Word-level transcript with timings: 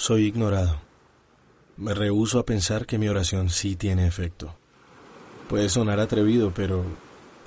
Soy 0.00 0.24
ignorado. 0.24 0.80
Me 1.76 1.92
rehúso 1.92 2.38
a 2.38 2.46
pensar 2.46 2.86
que 2.86 2.96
mi 2.96 3.06
oración 3.06 3.50
sí 3.50 3.76
tiene 3.76 4.06
efecto. 4.06 4.56
Puede 5.46 5.68
sonar 5.68 6.00
atrevido, 6.00 6.54
pero 6.54 6.82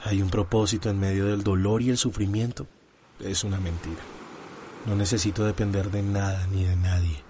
hay 0.03 0.21
un 0.21 0.29
propósito 0.29 0.87
en 0.91 0.99
medio 0.99 1.25
del 1.25 1.41
dolor 1.43 1.81
y 1.81 1.89
el 1.89 1.97
sufrimiento. 1.97 2.67
Es 3.19 3.43
una 3.43 3.59
mentira. 3.59 4.03
No 4.85 4.95
necesito 4.95 5.43
depender 5.45 5.89
de 5.89 6.03
nada 6.03 6.45
ni 6.45 6.63
de 6.63 6.75
nadie. 6.75 7.23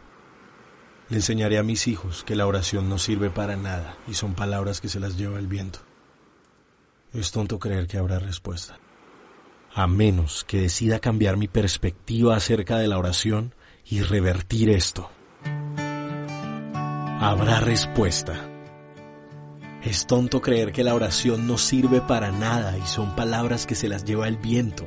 Le 1.08 1.16
enseñaré 1.16 1.58
a 1.58 1.64
mis 1.64 1.88
hijos 1.88 2.26
que 2.26 2.36
la 2.36 2.46
oración 2.46 2.90
no 2.90 2.98
sirve 2.98 3.30
para 3.30 3.56
nada 3.56 3.96
y 4.10 4.16
son 4.16 4.34
palabras 4.34 4.82
que 4.82 4.90
se 4.90 5.00
las 5.00 5.16
lleva 5.16 5.40
el 5.40 5.48
viento. 5.48 5.80
Es 7.14 7.32
tonto 7.32 7.60
creer 7.60 7.88
que 7.88 7.98
habrá 7.98 8.20
respuesta. 8.20 8.78
A 9.74 9.88
menos 9.88 10.44
que 10.44 10.60
decida 10.60 11.00
cambiar 11.00 11.38
mi 11.38 11.48
perspectiva 11.48 12.36
acerca 12.36 12.78
de 12.78 12.90
la 12.90 12.98
oración 12.98 13.56
y 13.86 14.02
revertir 14.02 14.70
esto. 14.70 15.10
Habrá 17.26 17.62
respuesta. 17.62 18.34
Es 19.82 20.08
tonto 20.08 20.42
creer 20.42 20.74
que 20.74 20.84
la 20.84 20.94
oración 20.94 21.48
no 21.48 21.58
sirve 21.58 22.02
para 22.02 22.34
nada 22.34 22.78
y 22.78 22.86
son 22.86 23.16
palabras 23.16 23.66
que 23.66 23.76
se 23.76 23.88
las 23.88 24.04
lleva 24.04 24.28
el 24.28 24.36
viento. 24.36 24.86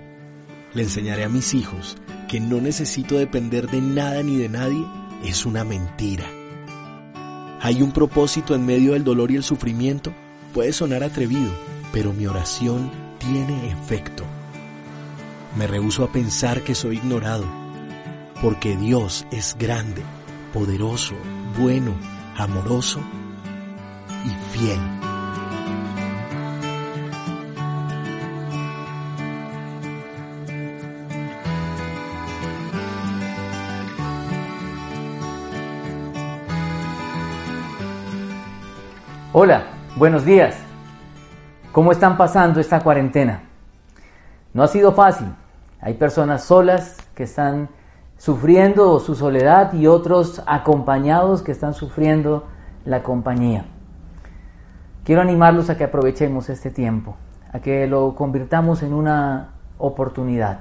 Le 0.74 0.82
enseñaré 0.82 1.24
a 1.24 1.30
mis 1.30 1.54
hijos 1.54 1.96
que 2.28 2.38
no 2.38 2.60
necesito 2.60 3.14
depender 3.14 3.70
de 3.70 3.80
nada 3.80 4.22
ni 4.22 4.36
de 4.36 4.50
nadie 4.50 4.84
es 5.24 5.46
una 5.46 5.64
mentira. 5.64 6.26
Hay 7.62 7.80
un 7.80 7.92
propósito 7.92 8.54
en 8.54 8.66
medio 8.66 8.92
del 8.92 9.02
dolor 9.02 9.30
y 9.30 9.36
el 9.36 9.42
sufrimiento. 9.42 10.12
Puede 10.52 10.74
sonar 10.74 11.04
atrevido, 11.04 11.50
pero 11.90 12.12
mi 12.12 12.26
oración 12.26 12.90
tiene 13.18 13.70
efecto. 13.70 14.24
Me 15.56 15.66
rehúso 15.66 16.04
a 16.04 16.12
pensar 16.12 16.60
que 16.64 16.74
soy 16.74 16.98
ignorado, 16.98 17.46
porque 18.42 18.76
Dios 18.76 19.26
es 19.30 19.56
grande, 19.58 20.02
poderoso, 20.52 21.14
bueno, 21.58 21.94
amoroso 22.38 23.00
y 24.24 24.30
fiel. 24.56 24.80
Hola, 39.32 39.64
buenos 39.96 40.24
días. 40.24 40.56
¿Cómo 41.72 41.92
están 41.92 42.16
pasando 42.16 42.58
esta 42.58 42.80
cuarentena? 42.80 43.42
No 44.54 44.62
ha 44.62 44.68
sido 44.68 44.92
fácil. 44.92 45.28
Hay 45.80 45.94
personas 45.94 46.44
solas 46.44 46.96
que 47.14 47.24
están 47.24 47.68
sufriendo 48.18 48.98
su 49.00 49.14
soledad 49.14 49.72
y 49.74 49.86
otros 49.86 50.42
acompañados 50.46 51.42
que 51.42 51.52
están 51.52 51.74
sufriendo 51.74 52.44
la 52.84 53.02
compañía. 53.02 53.66
Quiero 55.04 55.20
animarlos 55.20 55.70
a 55.70 55.76
que 55.76 55.84
aprovechemos 55.84 56.48
este 56.48 56.70
tiempo, 56.70 57.16
a 57.52 57.60
que 57.60 57.86
lo 57.86 58.14
convirtamos 58.14 58.82
en 58.82 58.92
una 58.92 59.50
oportunidad. 59.78 60.60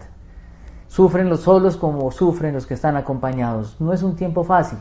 Sufren 0.87 1.29
los 1.29 1.41
solos 1.41 1.77
como 1.77 2.11
sufren 2.11 2.53
los 2.53 2.67
que 2.67 2.73
están 2.73 2.95
acompañados. 2.95 3.79
No 3.79 3.91
es 3.91 4.03
un 4.03 4.15
tiempo 4.15 4.43
fácil. 4.43 4.77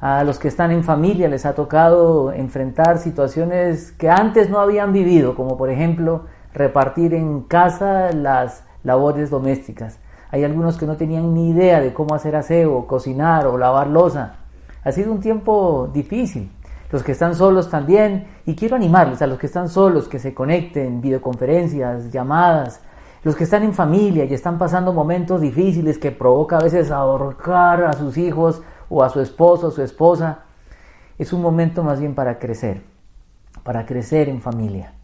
A 0.00 0.24
los 0.24 0.38
que 0.38 0.48
están 0.48 0.70
en 0.70 0.82
familia 0.82 1.28
les 1.28 1.44
ha 1.44 1.54
tocado 1.54 2.32
enfrentar 2.32 2.98
situaciones 2.98 3.92
que 3.92 4.08
antes 4.08 4.48
no 4.48 4.60
habían 4.60 4.92
vivido, 4.92 5.34
como 5.34 5.58
por 5.58 5.68
ejemplo 5.68 6.24
repartir 6.54 7.12
en 7.12 7.42
casa 7.42 8.12
las 8.12 8.64
labores 8.82 9.30
domésticas. 9.30 9.98
Hay 10.32 10.44
algunos 10.44 10.76
que 10.78 10.86
no 10.86 10.96
tenían 10.96 11.34
ni 11.34 11.50
idea 11.50 11.80
de 11.80 11.92
cómo 11.92 12.14
hacer 12.14 12.36
aseo, 12.36 12.86
cocinar 12.86 13.46
o 13.46 13.58
lavar 13.58 13.88
losa. 13.88 14.36
Ha 14.84 14.92
sido 14.92 15.12
un 15.12 15.20
tiempo 15.20 15.90
difícil. 15.92 16.50
Los 16.90 17.02
que 17.02 17.12
están 17.12 17.34
solos 17.34 17.70
también, 17.70 18.26
y 18.46 18.54
quiero 18.54 18.76
animarles 18.76 19.22
a 19.22 19.26
los 19.26 19.38
que 19.38 19.46
están 19.46 19.68
solos 19.68 20.08
que 20.08 20.18
se 20.18 20.34
conecten, 20.34 21.00
videoconferencias, 21.00 22.10
llamadas, 22.10 22.80
los 23.22 23.36
que 23.36 23.44
están 23.44 23.62
en 23.62 23.74
familia 23.74 24.24
y 24.24 24.34
están 24.34 24.58
pasando 24.58 24.92
momentos 24.92 25.40
difíciles 25.40 25.98
que 25.98 26.10
provoca 26.10 26.56
a 26.56 26.62
veces 26.62 26.90
ahorcar 26.90 27.84
a 27.84 27.92
sus 27.92 28.16
hijos 28.16 28.62
o 28.88 29.04
a 29.04 29.08
su 29.08 29.20
esposo 29.20 29.68
o 29.68 29.70
su 29.70 29.82
esposa, 29.82 30.40
es 31.18 31.32
un 31.32 31.42
momento 31.42 31.82
más 31.84 32.00
bien 32.00 32.14
para 32.14 32.38
crecer, 32.38 32.82
para 33.62 33.84
crecer 33.84 34.28
en 34.28 34.40
familia. 34.40 34.94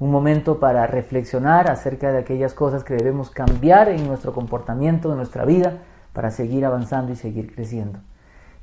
Un 0.00 0.10
momento 0.10 0.58
para 0.58 0.86
reflexionar 0.86 1.70
acerca 1.70 2.10
de 2.10 2.18
aquellas 2.18 2.54
cosas 2.54 2.84
que 2.84 2.94
debemos 2.94 3.30
cambiar 3.30 3.90
en 3.90 4.08
nuestro 4.08 4.32
comportamiento, 4.32 5.10
en 5.10 5.18
nuestra 5.18 5.44
vida, 5.44 5.74
para 6.14 6.30
seguir 6.30 6.64
avanzando 6.64 7.12
y 7.12 7.16
seguir 7.16 7.54
creciendo. 7.54 7.98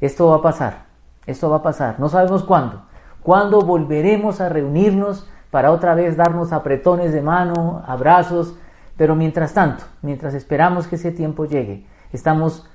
Esto 0.02 0.28
va 0.30 0.38
a 0.38 0.42
pasar, 0.42 0.86
esto 1.28 1.50
va 1.52 1.58
a 1.58 1.62
pasar, 1.62 2.00
no 2.00 2.10
sabemos 2.10 2.44
cuándo. 2.44 2.82
¿Cuándo 3.22 3.62
volveremos 3.62 4.42
a 4.42 4.50
reunirnos 4.50 5.30
para 5.52 5.72
otra 5.72 5.94
vez 5.94 6.18
darnos 6.18 6.52
apretones 6.52 7.14
de 7.14 7.22
mano, 7.22 7.84
abrazos? 7.86 8.56
Pero 8.98 9.16
mientras 9.16 9.54
tanto, 9.54 9.84
mientras 10.02 10.34
esperamos 10.34 10.88
que 10.88 10.96
ese 10.96 11.12
tiempo 11.12 11.46
llegue, 11.46 11.86
estamos 12.12 12.68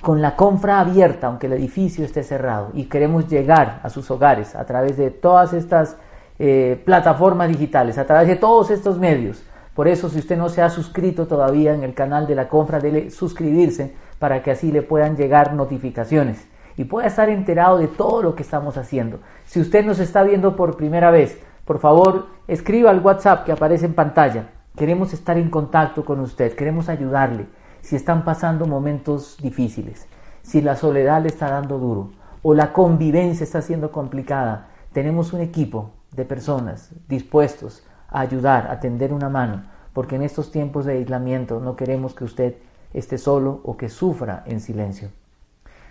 con 0.00 0.22
la 0.22 0.36
compra 0.36 0.78
abierta, 0.78 1.26
aunque 1.26 1.48
el 1.48 1.54
edificio 1.54 2.04
esté 2.04 2.22
cerrado, 2.22 2.70
y 2.74 2.84
queremos 2.84 3.26
llegar 3.26 3.80
a 3.82 3.90
sus 3.90 4.08
hogares 4.12 4.54
a 4.54 4.64
través 4.66 4.96
de 4.96 5.10
todas 5.10 5.52
estas 5.52 5.96
eh, 6.38 6.80
plataformas 6.84 7.48
digitales, 7.48 7.98
a 7.98 8.06
través 8.06 8.28
de 8.28 8.36
todos 8.36 8.70
estos 8.70 8.98
medios. 8.98 9.42
Por 9.74 9.88
eso, 9.88 10.08
si 10.08 10.18
usted 10.18 10.36
no 10.36 10.48
se 10.48 10.62
ha 10.62 10.70
suscrito 10.70 11.26
todavía 11.26 11.74
en 11.74 11.82
el 11.82 11.94
canal 11.94 12.26
de 12.26 12.34
la 12.34 12.48
compra, 12.48 12.78
dele 12.78 13.10
suscribirse 13.10 13.94
para 14.18 14.42
que 14.42 14.50
así 14.52 14.70
le 14.70 14.82
puedan 14.82 15.16
llegar 15.16 15.54
notificaciones 15.54 16.46
y 16.76 16.84
pueda 16.84 17.06
estar 17.06 17.28
enterado 17.28 17.78
de 17.78 17.88
todo 17.88 18.22
lo 18.22 18.34
que 18.34 18.42
estamos 18.42 18.76
haciendo. 18.76 19.20
Si 19.46 19.60
usted 19.60 19.84
nos 19.84 19.98
está 19.98 20.22
viendo 20.22 20.56
por 20.56 20.76
primera 20.76 21.10
vez, 21.10 21.40
por 21.64 21.78
favor, 21.78 22.26
escriba 22.46 22.90
al 22.90 23.00
WhatsApp 23.00 23.44
que 23.44 23.52
aparece 23.52 23.86
en 23.86 23.94
pantalla. 23.94 24.50
Queremos 24.76 25.12
estar 25.12 25.38
en 25.38 25.50
contacto 25.50 26.04
con 26.04 26.20
usted, 26.20 26.54
queremos 26.54 26.88
ayudarle 26.88 27.46
si 27.80 27.96
están 27.96 28.24
pasando 28.24 28.66
momentos 28.66 29.36
difíciles, 29.40 30.08
si 30.42 30.62
la 30.62 30.74
soledad 30.74 31.22
le 31.22 31.28
está 31.28 31.50
dando 31.50 31.78
duro 31.78 32.10
o 32.42 32.54
la 32.54 32.72
convivencia 32.72 33.44
está 33.44 33.62
siendo 33.62 33.92
complicada, 33.92 34.68
tenemos 34.92 35.32
un 35.32 35.40
equipo 35.40 35.90
de 36.14 36.24
personas 36.24 36.90
dispuestos 37.08 37.84
a 38.08 38.20
ayudar, 38.20 38.70
a 38.70 38.80
tender 38.80 39.12
una 39.12 39.28
mano, 39.28 39.64
porque 39.92 40.16
en 40.16 40.22
estos 40.22 40.50
tiempos 40.50 40.84
de 40.84 40.94
aislamiento 40.94 41.60
no 41.60 41.76
queremos 41.76 42.14
que 42.14 42.24
usted 42.24 42.54
esté 42.92 43.18
solo 43.18 43.60
o 43.64 43.76
que 43.76 43.88
sufra 43.88 44.42
en 44.46 44.60
silencio. 44.60 45.10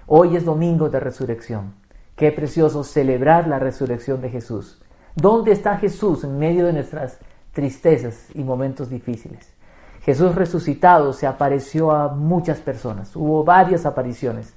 Hoy 0.08 0.36
es 0.36 0.46
domingo 0.46 0.90
de 0.90 1.00
resurrección. 1.00 1.74
Qué 2.16 2.32
precioso 2.32 2.84
celebrar 2.84 3.48
la 3.48 3.60
resurrección 3.60 4.22
de 4.22 4.30
Jesús. 4.30 4.82
¿Dónde 5.16 5.52
está 5.52 5.78
Jesús 5.78 6.24
en 6.24 6.38
medio 6.38 6.66
de 6.66 6.74
nuestras 6.74 7.20
tristezas 7.52 8.28
y 8.34 8.44
momentos 8.44 8.90
difíciles? 8.90 9.54
Jesús 10.02 10.36
resucitado 10.36 11.14
se 11.14 11.28
apareció 11.28 11.92
a 11.92 12.10
muchas 12.10 12.60
personas, 12.60 13.16
hubo 13.16 13.44
varias 13.44 13.86
apariciones. 13.86 14.54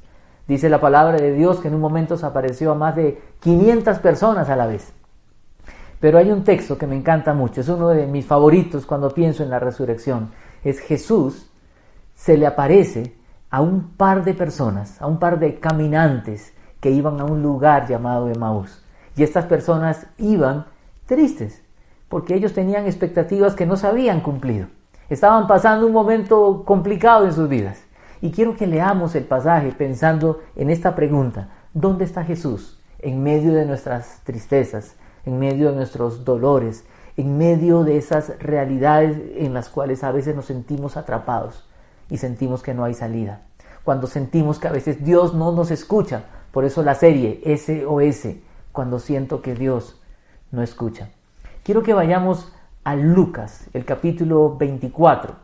Dice 0.49 0.69
la 0.69 0.81
palabra 0.81 1.17
de 1.19 1.33
Dios 1.33 1.61
que 1.61 1.69
en 1.69 1.75
un 1.75 1.81
momento 1.81 2.17
se 2.17 2.27
apareció 2.27 2.73
a 2.73 2.75
más 2.75 2.97
de 2.97 3.21
500 3.41 3.99
personas 3.99 4.49
a 4.49 4.57
la 4.57 4.67
vez. 4.67 4.93
Pero 6.01 6.19
hay 6.19 6.31
un 6.31 6.45
texto 6.45 6.77
que 6.77 6.87
me 6.87 6.97
encanta 6.97 7.33
mucho, 7.33 7.61
es 7.61 7.69
uno 7.69 7.89
de 7.89 8.07
mis 8.07 8.27
favoritos 8.27 8.85
cuando 8.87 9.11
pienso 9.11 9.43
en 9.43 9.51
la 9.51 9.59
resurrección. 9.59 10.31
Es 10.63 10.81
Jesús 10.81 11.51
se 12.15 12.37
le 12.37 12.47
aparece 12.47 13.15
a 13.51 13.61
un 13.61 13.91
par 13.97 14.25
de 14.25 14.35
personas, 14.35 15.01
a 15.01 15.07
un 15.07 15.19
par 15.19 15.39
de 15.39 15.59
caminantes 15.61 16.53
que 16.81 16.91
iban 16.91 17.21
a 17.21 17.25
un 17.25 17.43
lugar 17.43 17.87
llamado 17.87 18.29
Emaús. 18.29 18.83
Y 19.17 19.23
estas 19.23 19.47
personas 19.47 20.07
iban 20.19 20.67
tristes, 21.07 21.63
porque 22.09 22.35
ellos 22.35 22.53
tenían 22.53 22.87
expectativas 22.87 23.55
que 23.55 23.67
no 23.67 23.77
se 23.77 23.87
habían 23.87 24.21
cumplido. 24.21 24.67
Estaban 25.09 25.47
pasando 25.47 25.87
un 25.87 25.93
momento 25.93 26.65
complicado 26.65 27.25
en 27.25 27.33
sus 27.33 27.49
vidas. 27.49 27.83
Y 28.21 28.31
quiero 28.31 28.57
que 28.57 28.67
leamos 28.67 29.15
el 29.15 29.25
pasaje 29.25 29.73
pensando 29.73 30.41
en 30.57 30.71
esta 30.71 30.95
pregunta. 30.95 31.49
¿Dónde 31.73 32.05
está 32.05 32.25
Jesús? 32.25 32.81
En 32.99 33.23
medio 33.23 33.53
de 33.53 33.67
nuestras 33.67 34.21
tristezas, 34.25 34.97
en 35.27 35.39
medio 35.39 35.71
de 35.71 35.77
nuestros 35.77 36.25
dolores, 36.25 36.85
en 37.17 37.37
medio 37.37 37.85
de 37.85 37.99
esas 37.99 38.39
realidades 38.39 39.21
en 39.37 39.53
las 39.53 39.69
cuales 39.69 40.05
a 40.05 40.13
veces 40.13 40.35
nos 40.35 40.47
sentimos 40.47 40.97
atrapados 40.97 41.69
y 42.09 42.17
sentimos 42.17 42.63
que 42.63 42.73
no 42.73 42.85
hay 42.85 42.95
salida. 42.95 43.43
cuando 43.85 44.09
sentimos 44.09 44.59
que 44.59 44.67
a 44.67 44.73
veces 44.73 45.05
Dios 45.05 45.33
no 45.33 45.53
nos 45.53 45.71
escucha. 45.71 46.25
Por 46.51 46.65
eso 46.65 46.83
la 46.83 46.97
serie 46.97 47.41
SOS, 47.45 48.35
cuando 48.73 48.99
siento 48.99 49.41
que 49.41 49.55
Dios 49.55 50.01
no 50.51 50.61
escucha. 50.61 51.11
Quiero 51.63 51.85
que 51.85 51.95
vayamos 51.95 52.53
a 52.83 52.97
Lucas, 52.97 53.69
el 53.73 53.85
capítulo 53.85 54.57
24, 54.57 55.37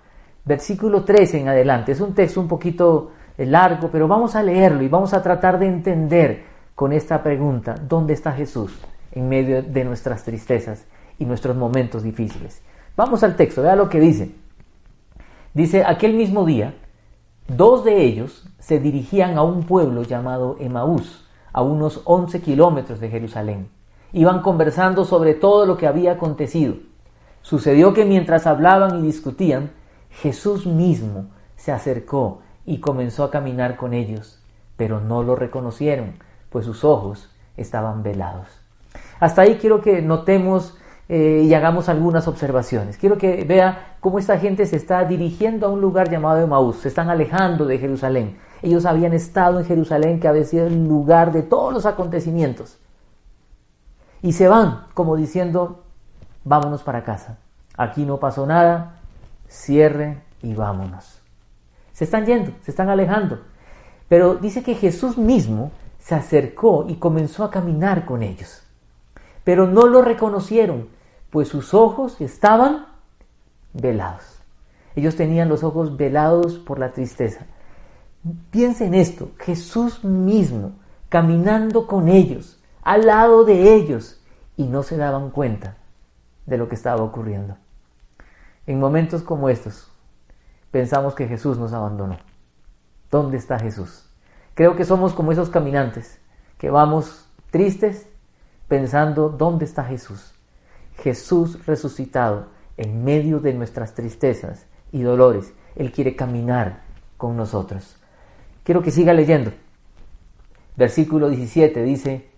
versículo 0.44 1.04
13 1.04 1.38
en 1.38 1.48
adelante. 1.50 1.92
Es 1.92 2.00
un 2.00 2.16
texto 2.16 2.40
un 2.40 2.48
poquito 2.48 3.12
eh, 3.38 3.46
largo, 3.46 3.90
pero 3.92 4.08
vamos 4.08 4.34
a 4.34 4.42
leerlo 4.42 4.82
y 4.82 4.88
vamos 4.88 5.14
a 5.14 5.22
tratar 5.22 5.60
de 5.60 5.68
entender 5.68 6.44
con 6.74 6.92
esta 6.92 7.22
pregunta, 7.22 7.76
¿dónde 7.80 8.14
está 8.14 8.32
Jesús 8.32 8.76
en 9.12 9.28
medio 9.28 9.62
de 9.62 9.84
nuestras 9.84 10.24
tristezas 10.24 10.86
y 11.18 11.24
nuestros 11.24 11.56
momentos 11.56 12.02
difíciles? 12.02 12.62
Vamos 12.96 13.22
al 13.22 13.36
texto, 13.36 13.62
vea 13.62 13.76
lo 13.76 13.88
que 13.88 14.00
dice. 14.00 14.34
Dice, 15.54 15.84
aquel 15.84 16.14
mismo 16.14 16.44
día, 16.44 16.74
dos 17.48 17.84
de 17.84 18.02
ellos 18.02 18.48
se 18.58 18.78
dirigían 18.78 19.36
a 19.36 19.42
un 19.42 19.64
pueblo 19.64 20.02
llamado 20.02 20.56
Emaús, 20.60 21.26
a 21.52 21.62
unos 21.62 22.00
11 22.04 22.40
kilómetros 22.40 23.00
de 23.00 23.10
Jerusalén. 23.10 23.68
Iban 24.12 24.40
conversando 24.42 25.04
sobre 25.04 25.34
todo 25.34 25.66
lo 25.66 25.76
que 25.76 25.86
había 25.86 26.12
acontecido. 26.12 26.76
Sucedió 27.42 27.92
que 27.92 28.04
mientras 28.04 28.46
hablaban 28.46 29.00
y 29.00 29.02
discutían, 29.02 29.72
Jesús 30.10 30.66
mismo 30.66 31.26
se 31.56 31.72
acercó 31.72 32.40
y 32.64 32.78
comenzó 32.78 33.24
a 33.24 33.30
caminar 33.30 33.76
con 33.76 33.94
ellos, 33.94 34.42
pero 34.76 35.00
no 35.00 35.22
lo 35.22 35.36
reconocieron, 35.36 36.14
pues 36.50 36.64
sus 36.66 36.84
ojos 36.84 37.30
estaban 37.56 38.02
velados. 38.02 38.61
Hasta 39.22 39.42
ahí 39.42 39.54
quiero 39.54 39.80
que 39.80 40.02
notemos 40.02 40.76
eh, 41.08 41.42
y 41.44 41.54
hagamos 41.54 41.88
algunas 41.88 42.26
observaciones. 42.26 42.96
Quiero 42.96 43.18
que 43.18 43.44
vea 43.44 43.94
cómo 44.00 44.18
esta 44.18 44.36
gente 44.36 44.66
se 44.66 44.74
está 44.74 45.04
dirigiendo 45.04 45.68
a 45.68 45.70
un 45.70 45.80
lugar 45.80 46.10
llamado 46.10 46.40
Emaús, 46.40 46.78
se 46.78 46.88
están 46.88 47.08
alejando 47.08 47.64
de 47.64 47.78
Jerusalén. 47.78 48.36
Ellos 48.62 48.84
habían 48.84 49.12
estado 49.12 49.60
en 49.60 49.64
Jerusalén, 49.64 50.18
que 50.18 50.26
había 50.26 50.42
sido 50.42 50.66
el 50.66 50.88
lugar 50.88 51.30
de 51.30 51.42
todos 51.44 51.72
los 51.72 51.86
acontecimientos. 51.86 52.80
Y 54.22 54.32
se 54.32 54.48
van, 54.48 54.86
como 54.92 55.14
diciendo, 55.14 55.84
vámonos 56.42 56.82
para 56.82 57.04
casa. 57.04 57.38
Aquí 57.76 58.04
no 58.04 58.18
pasó 58.18 58.44
nada, 58.44 58.96
cierre 59.46 60.20
y 60.42 60.52
vámonos. 60.54 61.20
Se 61.92 62.02
están 62.02 62.26
yendo, 62.26 62.50
se 62.62 62.72
están 62.72 62.88
alejando. 62.88 63.38
Pero 64.08 64.34
dice 64.34 64.64
que 64.64 64.74
Jesús 64.74 65.16
mismo 65.16 65.70
se 66.00 66.16
acercó 66.16 66.86
y 66.88 66.96
comenzó 66.96 67.44
a 67.44 67.52
caminar 67.52 68.04
con 68.04 68.24
ellos. 68.24 68.62
Pero 69.44 69.66
no 69.66 69.86
lo 69.86 70.02
reconocieron, 70.02 70.88
pues 71.30 71.48
sus 71.48 71.74
ojos 71.74 72.20
estaban 72.20 72.86
velados. 73.72 74.40
Ellos 74.94 75.16
tenían 75.16 75.48
los 75.48 75.64
ojos 75.64 75.96
velados 75.96 76.58
por 76.58 76.78
la 76.78 76.92
tristeza. 76.92 77.46
Piensa 78.50 78.84
en 78.84 78.94
esto, 78.94 79.30
Jesús 79.38 80.04
mismo 80.04 80.72
caminando 81.08 81.86
con 81.86 82.08
ellos, 82.08 82.58
al 82.82 83.04
lado 83.04 83.44
de 83.44 83.74
ellos, 83.74 84.22
y 84.56 84.64
no 84.64 84.82
se 84.82 84.96
daban 84.96 85.30
cuenta 85.30 85.76
de 86.46 86.56
lo 86.56 86.68
que 86.68 86.74
estaba 86.74 87.02
ocurriendo. 87.02 87.56
En 88.66 88.80
momentos 88.80 89.22
como 89.22 89.48
estos, 89.48 89.90
pensamos 90.70 91.14
que 91.14 91.28
Jesús 91.28 91.58
nos 91.58 91.72
abandonó. 91.72 92.16
¿Dónde 93.10 93.36
está 93.36 93.58
Jesús? 93.58 94.08
Creo 94.54 94.74
que 94.74 94.84
somos 94.84 95.12
como 95.12 95.32
esos 95.32 95.50
caminantes 95.50 96.18
que 96.56 96.70
vamos 96.70 97.28
tristes 97.50 98.08
pensando, 98.72 99.28
¿dónde 99.28 99.66
está 99.66 99.84
Jesús? 99.84 100.32
Jesús 100.96 101.66
resucitado 101.66 102.46
en 102.78 103.04
medio 103.04 103.38
de 103.38 103.52
nuestras 103.52 103.92
tristezas 103.92 104.64
y 104.92 105.02
dolores. 105.02 105.52
Él 105.76 105.92
quiere 105.92 106.16
caminar 106.16 106.80
con 107.18 107.36
nosotros. 107.36 107.98
Quiero 108.64 108.82
que 108.82 108.90
siga 108.90 109.12
leyendo. 109.12 109.50
Versículo 110.74 111.28
17 111.28 111.82
dice, 111.82 112.30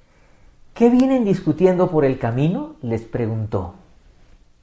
¿qué 0.74 0.90
vienen 0.90 1.24
discutiendo 1.24 1.88
por 1.88 2.04
el 2.04 2.18
camino? 2.18 2.74
les 2.82 3.02
preguntó. 3.02 3.74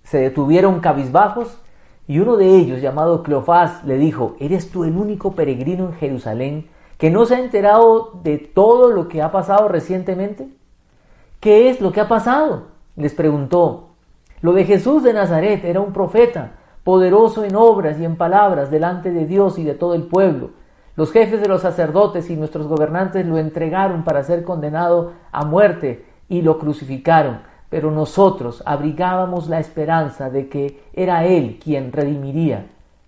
Se 0.04 0.18
detuvieron 0.18 0.82
cabizbajos 0.82 1.58
y 2.06 2.20
uno 2.20 2.36
de 2.36 2.54
ellos, 2.54 2.82
llamado 2.82 3.24
Cleofás, 3.24 3.86
le 3.86 3.98
dijo, 3.98 4.36
¿eres 4.42 4.72
tú 4.72 4.84
el 4.84 4.98
único 4.98 5.36
peregrino 5.36 5.86
en 5.86 5.94
Jerusalén 5.94 6.68
que 6.98 7.10
no 7.10 7.26
se 7.26 7.36
ha 7.36 7.40
enterado 7.40 8.20
de 8.24 8.40
todo 8.40 8.92
lo 8.92 9.08
que 9.08 9.22
ha 9.22 9.32
pasado 9.32 9.70
recientemente? 9.70 10.50
¿Qué 11.42 11.72
es 11.72 11.82
lo 11.82 11.92
que 11.92 12.00
ha 12.00 12.08
pasado? 12.08 12.68
les 12.96 13.16
preguntó. 13.16 13.90
Lo 14.42 14.54
de 14.54 14.64
Jesús 14.64 15.02
de 15.02 15.12
Nazaret 15.12 15.66
era 15.66 15.82
un 15.82 15.92
profeta, 15.92 16.52
poderoso 16.84 17.44
en 17.44 17.56
obras 17.56 18.00
y 18.00 18.06
en 18.06 18.16
palabras 18.16 18.70
delante 18.70 19.12
de 19.12 19.26
Dios 19.26 19.58
y 19.58 19.64
de 19.64 19.74
todo 19.74 19.96
el 19.96 20.04
pueblo. 20.04 20.52
Los 20.96 21.12
jefes 21.12 21.42
de 21.42 21.48
los 21.48 21.62
sacerdotes 21.62 22.30
y 22.30 22.36
nuestros 22.36 22.68
gobernantes 22.68 23.26
lo 23.26 23.40
entregaron 23.40 24.04
para 24.04 24.24
ser 24.24 24.44
condenado 24.44 25.14
a 25.32 25.44
muerte 25.44 26.06
y 26.30 26.44
lo 26.44 26.60
crucificaron, 26.60 27.40
pero 27.72 27.90
nosotros 27.90 28.62
abrigábamos 28.64 29.50
la 29.50 29.60
esperanza 29.60 30.30
de 30.30 30.48
que 30.48 30.84
era 30.94 31.26
Él 31.26 31.60
quien 31.64 31.92
redimiría 31.92 32.68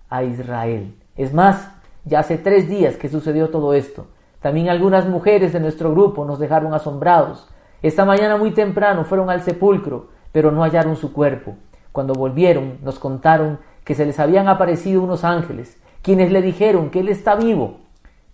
a 0.09 0.23
Israel. 0.23 0.95
Es 1.15 1.35
más, 1.35 1.69
ya 2.03 2.21
hace 2.21 2.39
tres 2.39 2.67
días 2.67 2.95
que 2.95 3.09
sucedió 3.09 3.51
todo 3.51 3.75
esto. 3.75 4.07
También 4.41 4.69
algunas 4.69 5.07
mujeres 5.07 5.53
de 5.53 5.59
nuestro 5.59 5.91
grupo 5.91 6.25
nos 6.25 6.39
dejaron 6.39 6.73
asombrados. 6.73 7.47
Esta 7.83 8.05
mañana 8.05 8.37
muy 8.37 8.51
temprano 8.51 9.03
fueron 9.03 9.29
al 9.29 9.41
sepulcro, 9.41 10.07
pero 10.31 10.51
no 10.51 10.63
hallaron 10.63 10.95
su 10.95 11.11
cuerpo. 11.11 11.57
Cuando 11.91 12.13
volvieron, 12.13 12.77
nos 12.81 12.97
contaron 12.97 13.59
que 13.83 13.93
se 13.93 14.05
les 14.05 14.19
habían 14.21 14.47
aparecido 14.47 15.01
unos 15.01 15.25
ángeles, 15.25 15.77
quienes 16.01 16.31
le 16.31 16.41
dijeron 16.41 16.89
que 16.89 17.01
Él 17.01 17.09
está 17.09 17.35
vivo. 17.35 17.81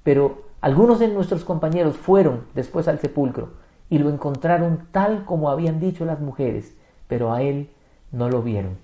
Pero 0.04 0.44
algunos 0.62 1.00
de 1.00 1.08
nuestros 1.08 1.44
compañeros 1.44 1.98
fueron 1.98 2.46
después 2.54 2.88
al 2.88 3.00
sepulcro 3.00 3.54
y 3.90 3.98
lo 3.98 4.10
encontraron 4.10 4.88
tal 4.92 5.26
como 5.26 5.50
habían 5.50 5.80
dicho 5.80 6.06
las 6.06 6.20
mujeres, 6.20 6.76
pero 7.08 7.34
a 7.34 7.42
Él 7.42 7.72
no 8.12 8.30
lo 8.30 8.44
vieron. 8.44 8.78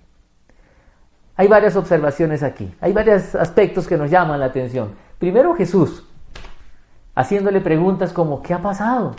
Hay 1.36 1.48
varias 1.48 1.76
observaciones 1.76 2.42
aquí, 2.42 2.74
hay 2.82 2.92
varios 2.92 3.36
aspectos 3.36 3.88
que 3.88 3.98
nos 3.98 4.10
llaman 4.10 4.40
la 4.40 4.48
atención. 4.48 4.96
Primero 5.20 5.54
Jesús, 5.54 6.08
haciéndole 7.14 7.62
preguntas 7.62 8.12
como, 8.12 8.42
¿qué 8.42 8.56
ha 8.56 8.64
pasado? 8.64 9.16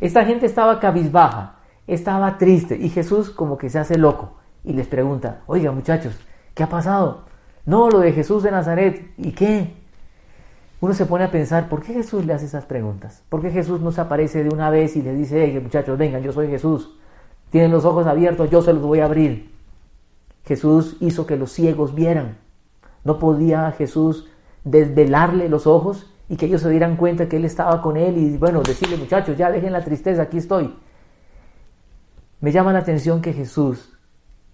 Esta 0.00 0.24
gente 0.24 0.46
estaba 0.46 0.80
cabizbaja, 0.80 1.56
estaba 1.86 2.38
triste 2.38 2.76
y 2.76 2.88
Jesús 2.88 3.30
como 3.30 3.58
que 3.58 3.68
se 3.68 3.78
hace 3.78 3.98
loco 3.98 4.36
y 4.64 4.72
les 4.72 4.86
pregunta, 4.86 5.42
oiga 5.46 5.72
muchachos, 5.72 6.18
¿qué 6.54 6.62
ha 6.62 6.68
pasado? 6.68 7.24
No, 7.66 7.90
lo 7.90 8.00
de 8.00 8.12
Jesús 8.12 8.42
de 8.42 8.50
Nazaret, 8.50 9.12
¿y 9.18 9.32
qué? 9.32 9.74
Uno 10.80 10.94
se 10.94 11.04
pone 11.04 11.24
a 11.24 11.30
pensar, 11.30 11.68
¿por 11.68 11.82
qué 11.82 11.92
Jesús 11.92 12.24
le 12.24 12.32
hace 12.32 12.46
esas 12.46 12.64
preguntas? 12.64 13.22
¿Por 13.28 13.42
qué 13.42 13.50
Jesús 13.50 13.80
no 13.80 13.92
se 13.92 14.00
aparece 14.00 14.42
de 14.42 14.48
una 14.48 14.70
vez 14.70 14.96
y 14.96 15.02
les 15.02 15.18
dice, 15.18 15.44
hey 15.44 15.60
muchachos, 15.62 15.98
vengan, 15.98 16.22
yo 16.22 16.32
soy 16.32 16.48
Jesús, 16.48 16.96
tienen 17.50 17.70
los 17.70 17.84
ojos 17.84 18.06
abiertos, 18.06 18.48
yo 18.50 18.62
se 18.62 18.72
los 18.72 18.82
voy 18.82 19.00
a 19.00 19.04
abrir? 19.04 19.50
Jesús 20.46 20.96
hizo 21.00 21.26
que 21.26 21.36
los 21.36 21.52
ciegos 21.52 21.94
vieran. 21.94 22.38
¿No 23.04 23.18
podía 23.18 23.70
Jesús 23.72 24.28
desvelarle 24.64 25.48
los 25.48 25.66
ojos 25.66 26.10
y 26.30 26.36
que 26.36 26.46
ellos 26.46 26.62
se 26.62 26.70
dieran 26.70 26.96
cuenta 26.96 27.28
que 27.28 27.36
Él 27.36 27.44
estaba 27.44 27.82
con 27.82 27.96
Él 27.96 28.16
y 28.16 28.36
bueno, 28.36 28.62
decirle 28.62 28.96
muchachos, 28.96 29.36
ya 29.36 29.50
dejen 29.50 29.72
la 29.72 29.82
tristeza, 29.82 30.22
aquí 30.22 30.38
estoy. 30.38 30.72
Me 32.40 32.52
llama 32.52 32.72
la 32.72 32.78
atención 32.78 33.20
que 33.20 33.32
Jesús 33.32 33.98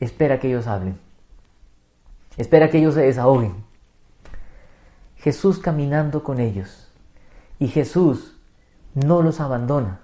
espera 0.01 0.41
que 0.41 0.49
ellos 0.49 0.67
hablen, 0.67 0.99
espera 2.39 2.71
que 2.71 2.79
ellos 2.79 2.95
se 2.95 3.03
desahoguen. 3.03 3.53
Jesús 5.17 5.59
caminando 5.59 6.23
con 6.23 6.41
ellos 6.41 6.91
y 7.59 7.69
Jesús 7.69 8.39
no 8.95 9.21
los 9.21 9.41
abandona. 9.41 10.01